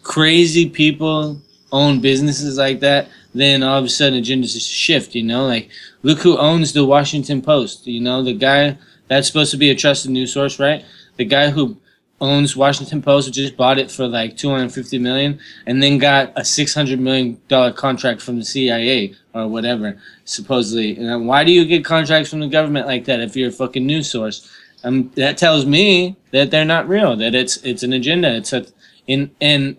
[0.05, 1.41] crazy people
[1.73, 5.45] own businesses like that, then all of a sudden agendas shift, you know?
[5.45, 5.71] Like,
[6.05, 8.23] look who owns the Washington Post, you know?
[8.23, 10.85] The guy that's supposed to be a trusted news source, right?
[11.17, 11.77] The guy who
[12.21, 16.99] owns Washington Post just bought it for like 250 million and then got a 600
[16.99, 21.85] million dollar contract from the CIA or whatever supposedly and then why do you get
[21.85, 24.51] contracts from the government like that if you're a fucking news source
[24.85, 28.67] um that tells me that they're not real that it's it's an agenda it's a
[29.07, 29.77] in and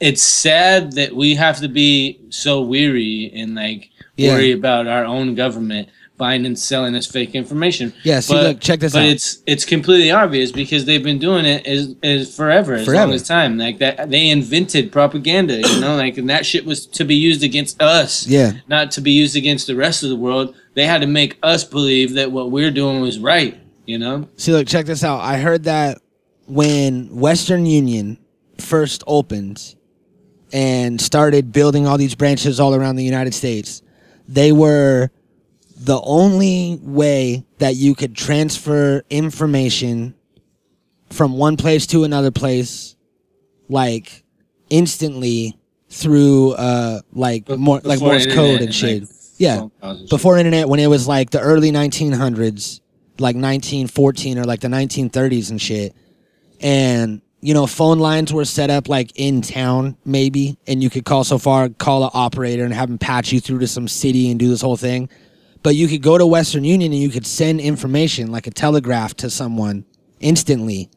[0.00, 4.30] it's sad that we have to be so weary and like Yeah.
[4.30, 7.92] worry about our own government buying and selling this fake information.
[8.02, 9.08] Yeah, see, but, look, check this but out.
[9.08, 13.06] it's it's completely obvious because they've been doing it is is forever, as Forever.
[13.06, 13.58] long as time.
[13.58, 17.42] Like that, they invented propaganda, you know, like and that shit was to be used
[17.42, 18.52] against us, yeah.
[18.68, 20.54] not to be used against the rest of the world.
[20.74, 24.28] They had to make us believe that what we're doing was right, you know.
[24.36, 25.20] See, look, check this out.
[25.20, 25.98] I heard that
[26.46, 28.18] when Western Union
[28.58, 29.74] first opened
[30.52, 33.82] and started building all these branches all around the United States,
[34.28, 35.10] they were
[35.84, 40.14] the only way that you could transfer information
[41.10, 42.96] from one place to another place,
[43.68, 44.24] like
[44.70, 49.02] instantly through uh like more like Morse code and and, shit.
[49.02, 50.08] like, yeah, shit.
[50.08, 52.80] before internet when it was like the early 1900s
[53.18, 55.94] like 1914 or like the 1930s and shit
[56.62, 61.04] and you know phone lines were set up like in town maybe and you could
[61.04, 64.30] call so far call an operator and have them patch you through to some city
[64.30, 65.10] and do this whole thing
[65.62, 69.14] but you could go to western union and you could send information like a telegraph
[69.14, 69.84] to someone
[70.20, 70.90] instantly.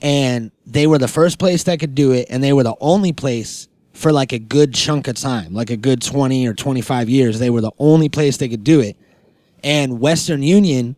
[0.00, 3.12] And they were the first place that could do it and they were the only
[3.12, 7.38] place for like a good chunk of time like a good 20 or 25 years.
[7.38, 8.96] They were the only place they could do it.
[9.64, 10.96] And western union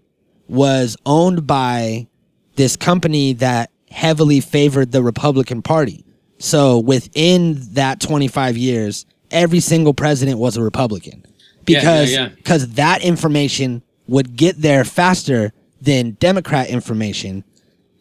[0.49, 2.09] was owned by
[2.57, 6.05] this company that heavily favored the republican party.
[6.39, 11.25] So within that 25 years every single president was a republican
[11.69, 12.29] Yeah, yeah, because yeah.
[12.29, 17.45] because that information would get there faster than democrat information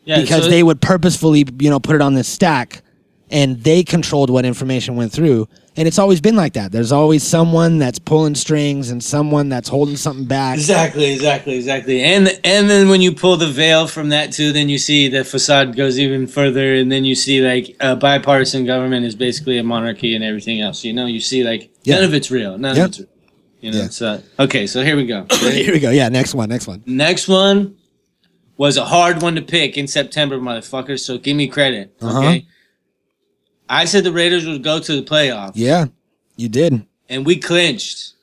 [0.05, 2.81] Yeah, because so- they would purposefully, you know, put it on this stack
[3.29, 5.47] and they controlled what information went through.
[5.75, 6.71] And it's always been like that.
[6.71, 10.55] There's always someone that's pulling strings and someone that's holding something back.
[10.57, 12.01] Exactly, exactly, exactly.
[12.03, 15.23] And and then when you pull the veil from that too, then you see the
[15.23, 19.63] facade goes even further, and then you see like a bipartisan government is basically a
[19.63, 20.83] monarchy and everything else.
[20.83, 21.95] You know, you see like Yeah.
[21.95, 22.57] none of it's real.
[22.57, 22.83] None Yep.
[22.85, 23.09] of it's real.
[23.59, 23.87] You know, Yeah.
[23.89, 25.25] so okay, so here we go.
[25.31, 25.89] Here we go.
[25.89, 26.83] Yeah, next one, next one.
[26.85, 27.75] Next one
[28.57, 30.99] was a hard one to pick in September, motherfuckers.
[30.99, 31.95] So give me credit.
[32.01, 32.19] Uh-huh.
[32.19, 32.45] Okay.
[33.69, 35.53] I said the Raiders would go to the playoffs.
[35.55, 35.85] Yeah,
[36.35, 36.85] you did.
[37.09, 38.13] and we clinched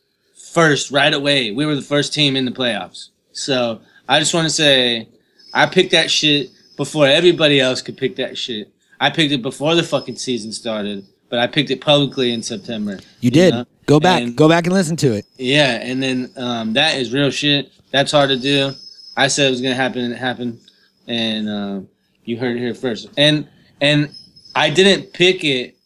[0.52, 1.50] first right away.
[1.50, 3.08] We were the first team in the playoffs.
[3.32, 5.08] So I just want to say,
[5.52, 8.72] I picked that shit before everybody else could pick that shit.
[9.00, 13.00] I picked it before the fucking season started, but I picked it publicly in September.
[13.20, 13.52] You did.
[13.54, 13.64] know?
[13.86, 14.22] Go back.
[14.22, 15.26] And- go back and listen to it.
[15.38, 17.70] Yeah, and then um, that is real shit.
[17.90, 18.72] That's hard to do.
[19.16, 20.60] I said it was gonna happen, and it happened,
[21.06, 21.88] and um,
[22.24, 23.08] you heard it here first.
[23.16, 23.46] And
[23.80, 24.10] and
[24.54, 25.76] I didn't pick it.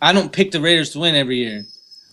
[0.00, 1.64] I don't pick the Raiders to win every year.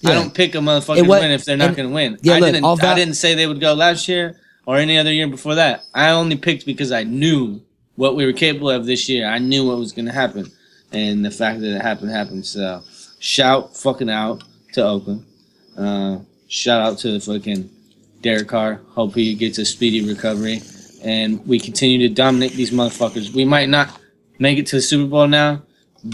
[0.05, 2.17] I don't pick a motherfucker to win if they're not and- gonna win.
[2.21, 2.63] yeah, I look, didn't.
[2.65, 5.83] all I didn't say they would go last year or any other year before that.
[5.93, 7.61] I only picked because I knew
[7.95, 9.27] what we were capable of this year.
[9.27, 10.51] I knew what was gonna happen,
[10.91, 12.45] and the fact that it happened happened.
[12.45, 12.81] So
[13.19, 14.43] shout fucking out
[14.79, 15.25] to Oakland.
[15.77, 17.69] Uh, shout out to the fucking
[18.21, 18.81] Derek Carr.
[18.89, 20.61] Hope he gets a speedy recovery,
[21.03, 23.33] and we continue to dominate these motherfuckers.
[23.33, 23.99] We might not
[24.39, 25.61] make it to the Super Bowl now,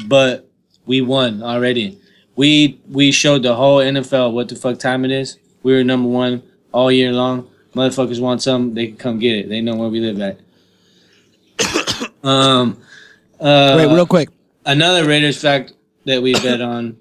[0.07, 0.49] but
[0.85, 1.99] we won already.
[2.35, 5.37] We we showed the whole NFL what the fuck time it is.
[5.63, 7.49] We were number one all year long.
[7.73, 9.49] Motherfuckers want something, they can come get it.
[9.49, 10.39] They know where we live at.
[12.23, 12.81] um,
[13.39, 14.29] uh, Wait, real quick.
[14.65, 15.73] another Raiders fact
[16.05, 16.97] that we bet on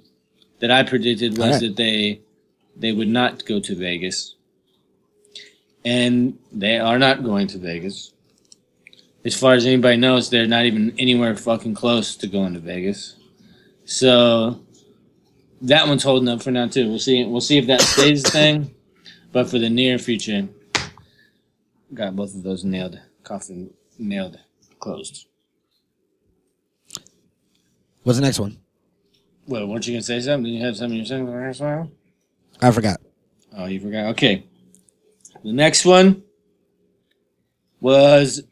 [0.60, 1.60] that I predicted was Alright.
[1.60, 2.20] that they
[2.76, 4.34] they would not go to Vegas.
[5.84, 8.12] And they are not going to Vegas.
[9.24, 13.16] As far as anybody knows, they're not even anywhere fucking close to going to Vegas.
[13.84, 14.60] So
[15.62, 16.88] that one's holding up for now too.
[16.88, 18.74] We'll see we'll see if that stays the thing.
[19.32, 20.48] But for the near future,
[21.92, 23.00] got both of those nailed.
[23.24, 24.38] Coffin nailed
[24.78, 25.26] closed.
[28.02, 28.58] What's the next one?
[29.46, 30.44] Well, weren't you gonna say something?
[30.44, 31.26] Did you have something you're saying?
[31.26, 31.92] the next one?
[32.60, 33.00] I forgot.
[33.56, 34.06] Oh, you forgot.
[34.06, 34.44] Okay.
[35.44, 36.22] The next one
[37.80, 38.42] was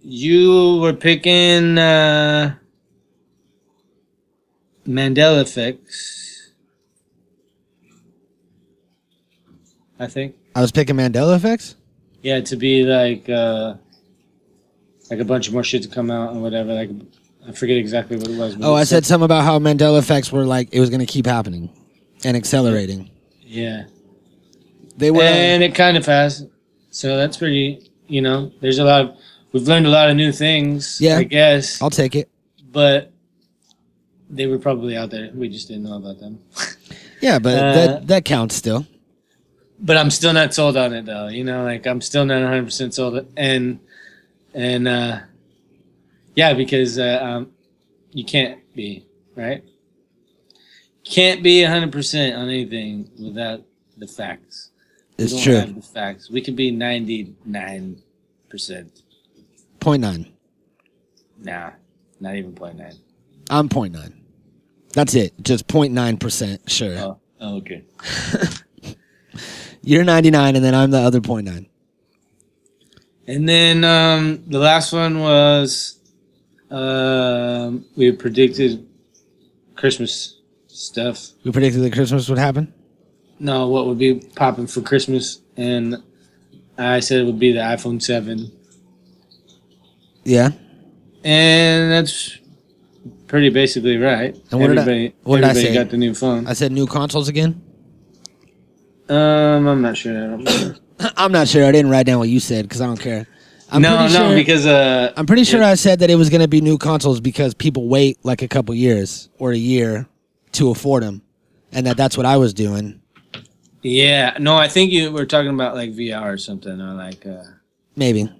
[0.00, 2.54] you were picking uh,
[4.86, 6.52] Mandela effects.
[10.00, 10.36] I think.
[10.54, 11.74] I was picking Mandela effects.
[12.22, 13.74] Yeah, to be like uh,
[15.10, 16.72] like a bunch of more shit to come out and whatever.
[16.72, 16.90] Like
[17.48, 18.56] I forget exactly what it was.
[18.56, 21.00] but Oh, it I said something about how Mandela effects were like it was going
[21.00, 21.70] to keep happening
[22.24, 23.10] and accelerating.
[23.42, 23.84] yeah.
[24.96, 25.22] They were.
[25.22, 26.46] and it kind of has.
[26.90, 27.90] So that's pretty.
[28.08, 29.16] You know, there's a lot of.
[29.52, 31.00] We've learned a lot of new things.
[31.00, 31.18] Yeah.
[31.18, 32.28] I guess, I'll take it.
[32.72, 33.12] but
[34.28, 35.30] they were probably out there.
[35.34, 36.38] We just didn't know about them.
[37.20, 38.86] Yeah, but Uh, that that counts still.
[39.80, 41.26] But I'm still not sold on it though.
[41.28, 43.26] You know, like I'm still not 100 percent sold.
[43.36, 43.80] And
[44.54, 45.18] and uh
[46.38, 47.50] yeah, because uh, um,
[48.12, 49.64] you can't be right.
[51.02, 53.64] Can't be 100 percent on anything without
[53.96, 54.70] the facts.
[55.18, 55.62] We It's true.
[55.62, 56.30] the facts.
[56.30, 58.00] We could be 99
[58.48, 59.02] percent.
[59.80, 60.32] Point nine.
[61.40, 61.70] Nah,
[62.20, 62.94] not even point nine.
[63.50, 64.22] I'm point nine.
[64.92, 65.34] That's it.
[65.42, 66.70] Just point nine percent.
[66.70, 66.96] Sure.
[66.98, 67.82] Oh, oh, okay.
[69.82, 71.66] You're 99, and then I'm the other point nine.
[73.26, 75.97] And then um, the last one was
[76.70, 78.86] um, we predicted
[79.74, 81.30] Christmas stuff.
[81.44, 82.72] We predicted that Christmas would happen.
[83.40, 85.96] No, what would be popping for Christmas, and
[86.76, 88.50] I said it would be the iPhone Seven,
[90.24, 90.50] Yeah.
[91.24, 92.38] and that's
[93.28, 94.34] pretty basically right.
[94.50, 95.72] And what did I- everybody, what did I say?
[95.74, 96.46] got the new phone.
[96.46, 97.62] I said new consoles again.
[99.08, 100.16] Um, I'm not sure.
[100.16, 100.78] I don't remember.
[101.16, 101.64] I'm not sure.
[101.64, 103.26] I didn't write down what you said because I don't care.
[103.70, 106.14] I'm no, pretty no, sure, because uh, I'm pretty sure it- I said that it
[106.16, 109.56] was going to be new consoles because people wait like a couple years or a
[109.56, 110.06] year
[110.52, 111.22] to afford them,
[111.72, 113.00] and that that's what I was doing.
[113.82, 117.26] yeah, no, I think you were talking about like VR or something, or like.
[117.26, 117.42] Uh,
[117.96, 118.30] Maybe.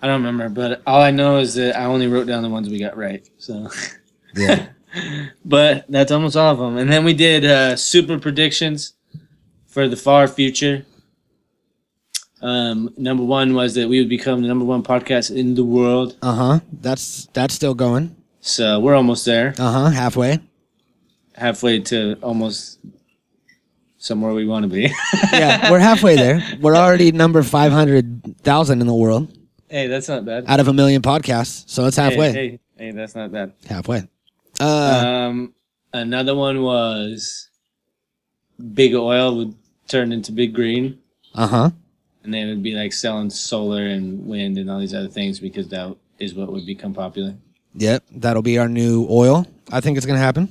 [0.00, 2.68] I don't remember, but all I know is that I only wrote down the ones
[2.68, 3.28] we got right.
[3.38, 3.68] So,
[4.34, 4.66] Yeah.
[5.44, 6.76] but that's almost all of them.
[6.76, 8.92] And then we did uh, super predictions
[9.66, 10.84] for the far future.
[12.42, 16.16] Um, number one was that we would become the number one podcast in the world.
[16.22, 16.60] Uh huh.
[16.80, 18.14] That's that's still going.
[18.40, 19.90] So we're almost there, Uh huh.
[19.90, 20.38] Halfway.
[21.34, 22.78] halfway to almost
[23.98, 24.92] somewhere we want to be.
[25.32, 26.42] Yeah, we're halfway there.
[26.60, 29.32] We're already number five hundred thousand in the world
[29.68, 30.44] hey, that's not bad.
[30.46, 32.32] out of a million podcasts, so it's halfway.
[32.32, 33.52] Hey, hey, hey, that's not bad.
[33.68, 34.06] Halfway.
[34.60, 35.54] Uh, Um,
[35.92, 37.48] another one was
[38.74, 39.54] Big Oil would
[39.88, 40.98] turn into Big Green,
[41.34, 41.70] uh huh.
[42.26, 45.68] And they would be like selling solar and wind and all these other things because
[45.68, 47.34] that is what would become popular.
[47.74, 49.46] Yep, that'll be our new oil.
[49.72, 50.48] I think it's gonna happen.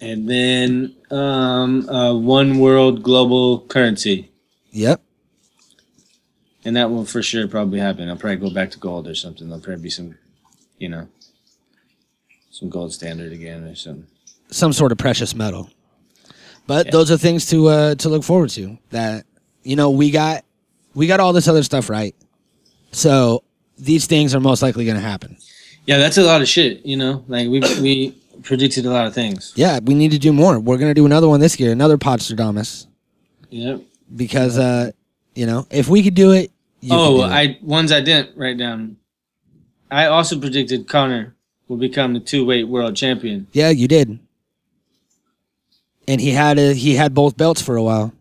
[0.00, 4.30] And then um, uh, one world global currency,
[4.72, 5.00] Yep.
[6.64, 8.08] and that will for sure probably happen.
[8.08, 9.48] I'll probably go back to gold or something.
[9.48, 10.16] There'll probably be some,
[10.78, 11.06] you know,
[12.50, 14.06] some gold standard again or something.
[14.50, 15.70] Some sort of precious metal.
[16.66, 16.92] But Yeah.
[16.92, 18.78] those are things to uh, to look forward to.
[18.90, 19.26] That
[19.62, 20.44] you know we got
[20.94, 22.14] we got all this other stuff right,
[22.92, 23.42] so
[23.78, 25.36] these things are most likely gonna happen.
[25.86, 26.84] Yeah, that's a lot of shit.
[26.86, 29.52] You know, like we we predicted a lot of things.
[29.56, 30.58] Yeah, we need to do more.
[30.58, 32.86] We're gonna do another one this year, another Podstradamus,
[33.50, 33.80] Yep.
[34.14, 34.92] because uh,
[35.34, 36.50] you know, if we could do it.
[36.80, 37.28] Could Oh, it.
[37.28, 38.98] I ones I didn't write down.
[39.90, 41.34] I also predicted Conor
[41.68, 43.46] will become the two weight world champion.
[43.52, 44.18] yeah, you did.
[46.06, 48.12] And he had a he had both belts for a while.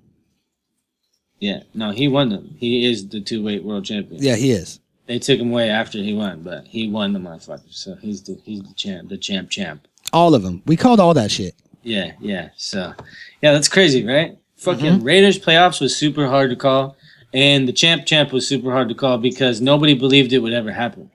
[1.43, 2.55] Yeah, no, he won them.
[2.57, 4.23] He is the two weight world champion.
[4.23, 4.79] Yeah, he is.
[5.07, 7.69] They took him away after he won, but he won the motherfucker.
[7.69, 9.85] So he's the he's the champ, the champ, champ.
[10.13, 10.61] All of them.
[10.65, 11.53] We called all that shit.
[11.81, 12.51] Yeah, yeah.
[12.55, 12.93] So,
[13.41, 14.37] yeah, that's crazy, right?
[14.55, 15.03] Fucking Mm-hmm.
[15.03, 16.95] Raiders playoffs was super hard to call,
[17.33, 20.71] and the champ, champ was super hard to call because nobody believed it would ever
[20.71, 21.11] happen.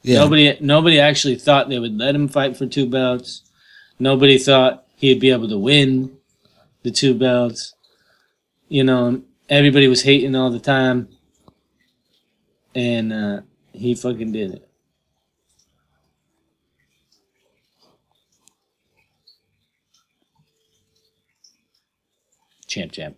[0.00, 0.20] Yeah.
[0.20, 3.42] Nobody, nobody actually thought they would let him fight for two belts.
[3.98, 6.16] Nobody thought he'd be able to win
[6.82, 7.74] the two belts.
[8.68, 11.08] You know, everybody was hating all the time,
[12.74, 13.40] and uh,
[13.72, 14.68] he fucking did it.
[22.66, 23.16] Champ, champ.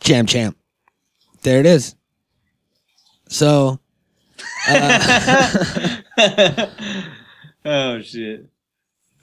[0.00, 0.56] Champ champ.
[1.42, 1.94] There it is.
[3.28, 3.78] So
[7.64, 8.46] oh shit.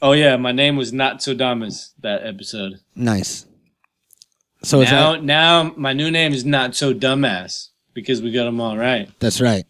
[0.01, 2.79] Oh yeah, my name was Nostradamus that episode.
[2.95, 3.45] nice.
[4.65, 8.59] So now, that now my new name is not so dumbass because we got them
[8.59, 9.07] all right.
[9.19, 9.63] that's right.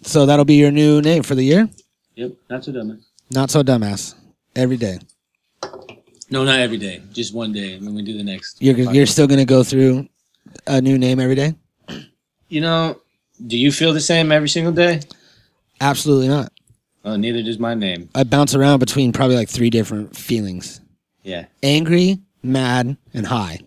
[0.00, 1.68] So that'll be your new name for the year?
[2.14, 3.04] Yep, not so dumbass.
[3.30, 4.14] Not so dumbass.
[4.56, 4.98] Every day.
[6.30, 7.02] No, not every day.
[7.12, 8.62] Just one day, and then we do the next.
[8.62, 10.08] You're you're still gonna go through
[10.66, 11.54] a new name every day?
[12.48, 12.98] You know,
[13.46, 15.00] do you feel the same every single day?
[15.82, 16.50] Absolutely not.
[17.04, 18.08] Oh, neither does my name.
[18.14, 20.80] I bounce around between probably like three different feelings:
[21.22, 23.60] Yeah, angry, mad, and high.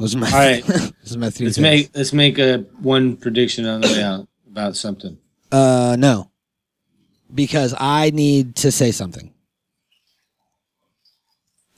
[0.00, 0.30] Those are my.
[0.30, 0.64] All right.
[0.66, 1.46] those are my three.
[1.46, 1.60] Let's things.
[1.60, 5.18] make let's make a one prediction on the way out about something.
[5.52, 6.30] Uh, no.
[7.32, 9.32] Because I need to say something.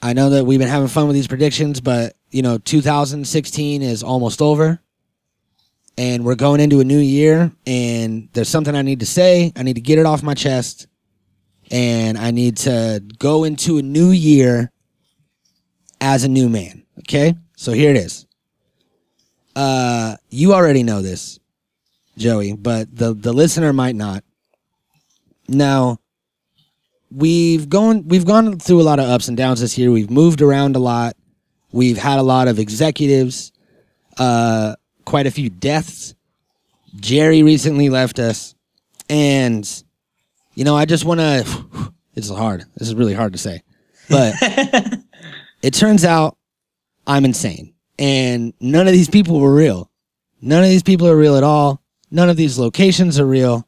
[0.01, 4.03] I know that we've been having fun with these predictions, but you know, 2016 is
[4.03, 4.79] almost over.
[5.97, 9.51] And we're going into a new year, and there's something I need to say.
[9.55, 10.87] I need to get it off my chest.
[11.69, 14.71] And I need to go into a new year
[16.01, 16.83] as a new man.
[16.99, 17.35] Okay?
[17.63, 18.27] So here it is.
[19.55, 21.39] Uh, you already know this.
[22.17, 24.25] Joey, but the the listener might not.
[25.47, 25.99] Now,
[27.09, 29.91] we've gone we've gone through a lot of ups and downs this year.
[29.91, 31.15] We've moved around a lot.
[31.71, 33.53] We've had a lot of executives,
[34.17, 36.15] uh, quite a few deaths.
[36.97, 38.55] Jerry recently left us,
[39.09, 39.65] and
[40.53, 41.93] you know, I just want to.
[42.13, 42.65] It's hard.
[42.75, 43.63] This is really hard to say,
[44.09, 44.35] but
[45.61, 46.37] it turns out
[47.05, 49.89] I'm insane, and none of these people were real.
[50.41, 51.81] None of these people are real at all.
[52.11, 53.67] None of these locations are real.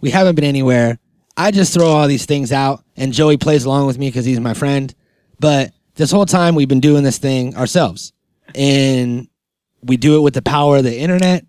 [0.00, 0.98] We haven't been anywhere.
[1.36, 4.40] I just throw all these things out, and Joey plays along with me because he's
[4.40, 4.94] my friend.
[5.40, 8.12] But this whole time, we've been doing this thing ourselves.
[8.54, 9.28] And
[9.82, 11.44] we do it with the power of the internet.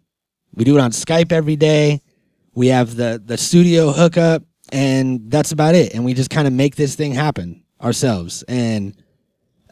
[0.54, 2.02] We do it on Skype every day.
[2.54, 5.94] We have the, the studio hookup, and that's about it.
[5.94, 8.44] And we just kind of make this thing happen ourselves.
[8.48, 8.96] And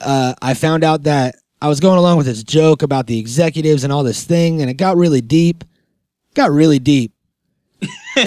[0.01, 3.85] uh, I found out that I was going along with this joke about the executives
[3.85, 5.63] and all this thing, and it got really deep.
[6.33, 7.13] Got really deep.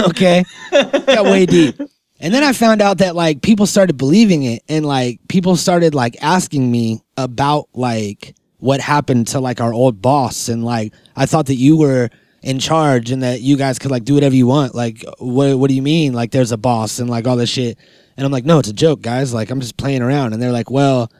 [0.00, 1.78] okay, got way deep.
[2.20, 5.94] And then I found out that like people started believing it, and like people started
[5.94, 11.26] like asking me about like what happened to like our old boss, and like I
[11.26, 12.08] thought that you were
[12.40, 14.74] in charge and that you guys could like do whatever you want.
[14.74, 16.14] Like, what what do you mean?
[16.14, 17.76] Like, there's a boss and like all this shit.
[18.16, 19.34] And I'm like, no, it's a joke, guys.
[19.34, 20.32] Like, I'm just playing around.
[20.32, 21.10] And they're like, well,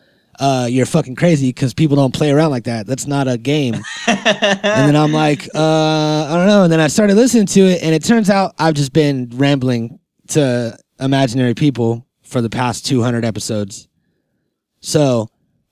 [0.41, 2.87] uh, you're fucking crazy because people don't play around like that.
[2.87, 3.75] That's not a game.
[4.07, 5.59] and then I'm like, uh,
[6.29, 6.63] I don't know.
[6.65, 10.01] And then I started listening to it, and it turns out I've just been rambling
[10.29, 13.87] to imaginary people for the past 200 episodes.
[14.81, 15.29] So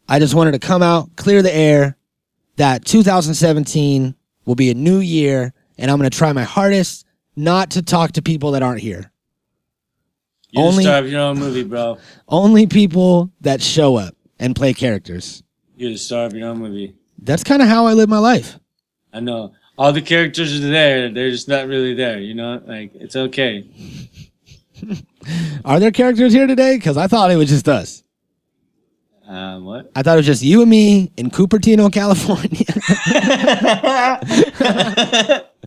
[0.07, 1.97] I just wanted to come out, clear the air
[2.57, 4.15] that 2017
[4.45, 7.07] will be a new year, and I'm going to try my hardest
[7.37, 9.11] not to talk to people that aren't here.
[10.51, 11.97] You Only- Only star your own movie, bro.
[12.29, 15.43] Only people that show up and play characters.
[15.77, 16.95] You're the star of your own movie.
[17.19, 18.59] That's kind of how I live my life.
[19.13, 19.53] I know.
[19.77, 21.13] All the characters are there.
[21.13, 22.19] They're just not really there.
[22.19, 23.69] You know, like it's okay.
[25.65, 26.77] Are there characters here today?
[26.77, 28.03] Because I thought it was just us.
[29.27, 29.91] Um, what?
[29.95, 32.65] I thought it was just you and me in Cupertino, California.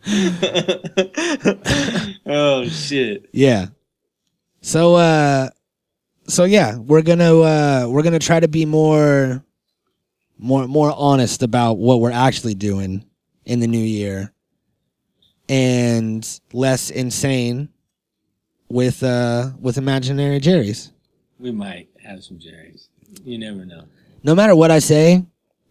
[2.26, 3.30] oh shit.
[3.34, 3.68] yeah.
[4.62, 5.50] So uh
[6.32, 9.44] so yeah, we're gonna uh we're gonna try to be more
[10.38, 13.06] more more honest about what we're actually doing
[13.46, 14.32] in the new year
[15.50, 17.70] and less insane
[18.70, 20.92] with uh with imaginary Jerry's.
[21.40, 22.90] We might have some Jerry's.
[23.26, 23.84] You never know.
[24.24, 25.26] No matter what I say,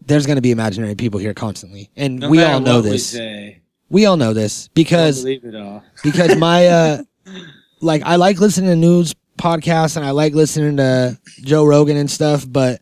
[0.05, 2.89] there's going to be imaginary people here constantly, and No we all know what we
[2.91, 3.09] this.
[3.09, 5.83] say, We all know this because believe it all.
[6.03, 7.03] because my uh
[7.81, 12.09] like I like listening to news podcasts and I like listening to Joe Rogan and
[12.09, 12.81] stuff, but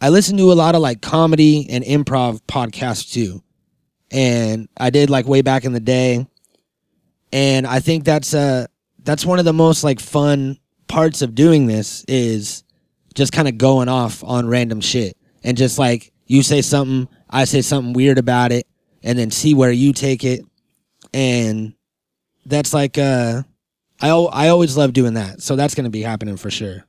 [0.00, 3.42] I listen to a lot of like comedy and improv podcasts too.
[4.10, 6.26] And I did like way back in the day.
[7.32, 8.66] And I think that's uh
[9.02, 10.58] that's one of the most like fun
[10.88, 12.64] parts of doing this is
[13.14, 17.44] just kind of going off on random shit and just like you say something, I
[17.44, 18.66] say something weird about it
[19.02, 20.44] and then see where you take it
[21.14, 21.74] and
[22.44, 23.42] that's like uh
[24.00, 25.42] I I always love doing that.
[25.42, 26.84] So that's going to be happening for sure.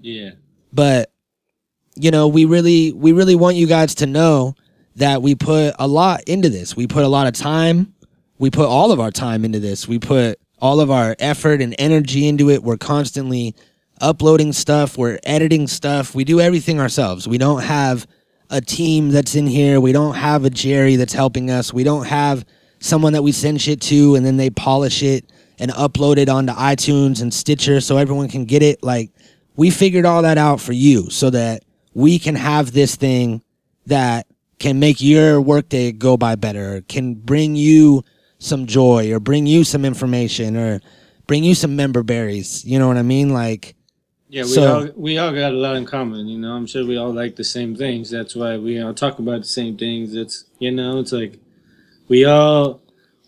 [0.00, 0.30] Yeah.
[0.72, 1.10] But
[1.94, 4.54] you know, we really we really want you guys to know
[4.96, 6.76] that we put a lot into this.
[6.76, 7.94] We put a lot of time.
[8.38, 9.88] We put all of our time into this.
[9.88, 12.62] We put all of our effort and energy into it.
[12.62, 13.54] We're constantly
[14.00, 16.14] uploading stuff, we're editing stuff.
[16.14, 17.26] We do everything ourselves.
[17.26, 18.06] We don't have
[18.50, 19.80] a team that's in here.
[19.80, 21.72] We don't have a Jerry that's helping us.
[21.72, 22.44] We don't have
[22.78, 26.52] someone that we send shit to and then they polish it and upload it onto
[26.52, 28.82] iTunes and Stitcher so everyone can get it.
[28.82, 29.10] Like
[29.56, 33.42] we figured all that out for you so that we can have this thing
[33.86, 34.26] that
[34.58, 38.02] can make your workday go by better, can bring you
[38.38, 40.80] some joy or bring you some information or
[41.26, 42.64] bring you some member berries.
[42.64, 43.30] You know what I mean?
[43.32, 43.74] Like
[44.28, 46.52] Yeah, we So- all we all got a lot in common, you know.
[46.52, 48.10] I'm sure we all like the same things.
[48.10, 50.14] That's why we all talk about the same things.
[50.14, 51.38] It's you know, it's like
[52.08, 52.80] we all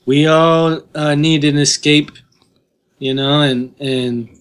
[0.09, 2.11] we all uh, need an escape,
[2.99, 4.41] you know, and and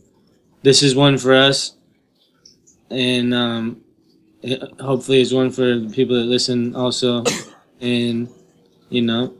[0.63, 1.75] this is one for us,
[2.89, 3.81] and um,
[4.79, 7.21] hopefully it's one for the people that listen also,
[7.81, 8.29] and
[8.87, 9.33] you know,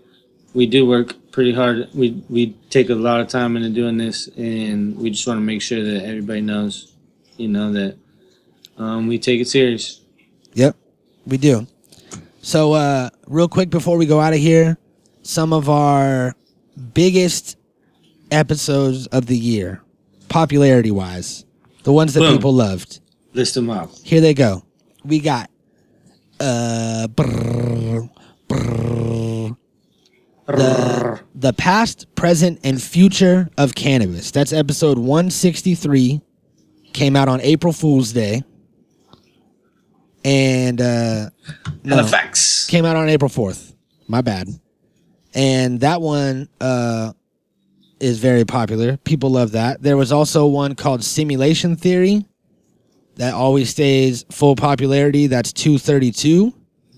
[0.53, 1.87] we do work pretty hard.
[1.93, 5.45] We we take a lot of time into doing this, and we just want to
[5.45, 6.93] make sure that everybody knows,
[7.37, 7.97] you know, that
[8.77, 10.01] um, we take it serious.
[10.55, 10.75] Yep,
[11.25, 11.65] we do.
[12.41, 14.77] So, uh, real quick before we go out of here,
[15.27, 16.33] some of our
[16.93, 17.57] biggest
[18.31, 19.81] episodes of the year,
[20.29, 21.43] popularity wise,
[21.83, 22.37] the ones that Boom.
[22.37, 23.01] people loved.
[23.33, 24.01] List them off.
[24.03, 24.63] Here they go.
[25.03, 25.51] We got
[26.39, 28.09] uh brrr,
[28.47, 29.57] brrr,
[30.47, 34.31] the the past, present, and future of cannabis.
[34.31, 36.21] That's episode one sixty three.
[36.93, 38.43] Came out on April Fool's Day.
[40.23, 41.29] And uh
[41.83, 42.65] no, Halifax.
[42.67, 43.75] came out on April fourth.
[44.07, 44.47] My bad.
[45.37, 47.13] And that one uh
[47.99, 48.97] is very popular.
[48.97, 49.81] People love that.
[49.81, 52.25] There was also one called Simulation Theory
[53.15, 55.27] that always stays full popularity.
[55.27, 56.53] That's 232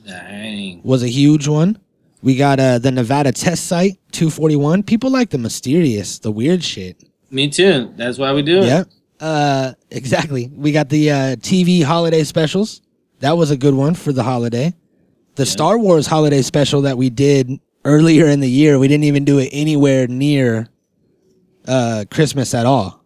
[0.05, 0.81] Dang.
[0.83, 1.77] was a huge one.
[2.21, 4.83] We got uh, the Nevada test site 241.
[4.83, 7.01] People like the mysterious, the weird shit.
[7.31, 7.93] Me too.
[7.95, 8.65] That's why we do it.
[8.65, 8.87] Yep.
[9.21, 10.51] Uh, exactly.
[10.53, 12.81] We got the uh, TV holiday specials.
[13.19, 14.73] That was a good one for the holiday.
[15.35, 19.25] The Star Wars holiday special that we did earlier in the year, we didn't even
[19.25, 20.67] do it anywhere near
[21.67, 23.03] uh, Christmas at all.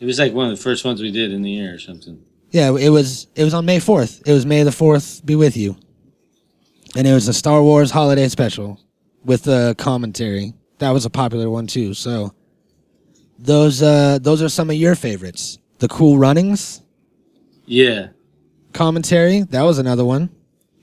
[0.00, 2.22] It was like one of the first ones we did in the year or something.
[2.50, 4.22] Yeah, it was it was on May 4th.
[4.26, 5.76] It was May the 4th be with you.
[6.94, 8.78] And it was a Star Wars holiday special
[9.24, 10.52] with the commentary.
[10.78, 11.94] That was a popular one too.
[11.94, 12.34] So
[13.38, 15.58] those uh those are some of your favorites.
[15.78, 16.82] The Cool Runnings
[17.64, 18.08] Yeah.
[18.74, 20.28] commentary, that was another one.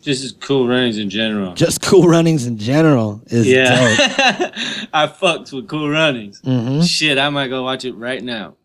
[0.02, 1.54] Just as cool runnings in general.
[1.54, 3.54] Just Cool Runnings in general is dope.
[3.54, 4.86] yeah.
[4.94, 6.40] I fucked with cool runnings.
[6.44, 8.56] hmm Shit, I might go watch it right now.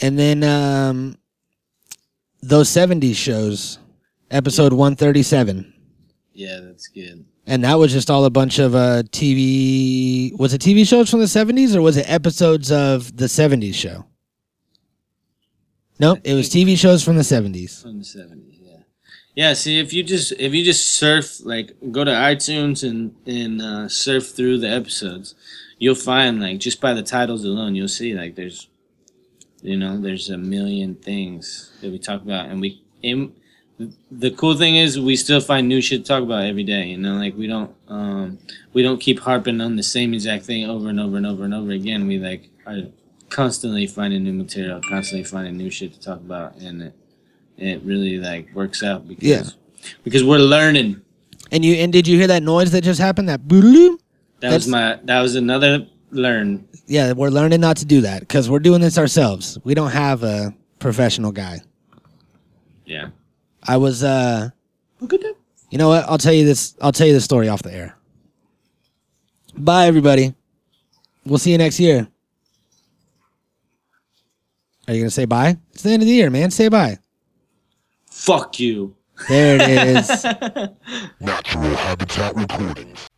[0.00, 1.16] And then um
[2.42, 3.78] those 70s shows,
[4.32, 5.72] episode 137.
[6.32, 7.24] Yeah, that's good.
[7.46, 10.36] And that was just all a bunch of uh, TV.
[10.38, 14.06] Was it TV shows from the 70s or was it episodes of the 70s show?
[16.00, 17.82] Nope, it was TV shows from the 70s.
[17.82, 18.51] From the seventies,
[19.34, 19.54] yeah.
[19.54, 23.88] See if you just if you just surf like go to iTunes and and uh,
[23.88, 25.34] surf through the episodes,
[25.78, 28.68] you'll find like just by the titles alone, you'll see like there's
[29.62, 33.32] you know there's a million things that we talk about, and we and
[34.10, 36.88] the cool thing is we still find new shit to talk about every day.
[36.88, 38.38] You know, like we don't um
[38.72, 41.54] we don't keep harping on the same exact thing over and over and over and
[41.54, 42.06] over again.
[42.06, 42.82] We like are
[43.30, 46.94] constantly finding new material, constantly finding new shit to talk about, and it
[47.62, 49.42] it really like works out because Yeah.
[50.04, 51.00] because we're learning.
[51.50, 53.28] And you and did you hear that noise that just happened?
[53.28, 53.98] That boodaloo?
[54.40, 56.66] That was my that was another learn.
[56.86, 59.58] Yeah, we're learning not to do that because we're doing this ourselves.
[59.64, 61.60] We don't have a professional guy.
[62.86, 63.08] Yeah.
[63.62, 64.50] I was uh
[65.00, 65.34] Look at that.
[65.70, 66.04] You know what?
[66.08, 66.74] I'll tell you this.
[66.80, 67.96] I'll tell you the story off the air.
[69.56, 70.34] Bye, everybody.
[71.24, 72.08] We'll see you next year.
[74.88, 75.56] Are you gonna say bye?
[75.72, 76.50] It's the end of the year, man.
[76.50, 76.98] Say bye.
[78.12, 78.94] Fuck you.
[79.28, 80.24] There it is.
[81.20, 83.08] Natural Habitat Recordings.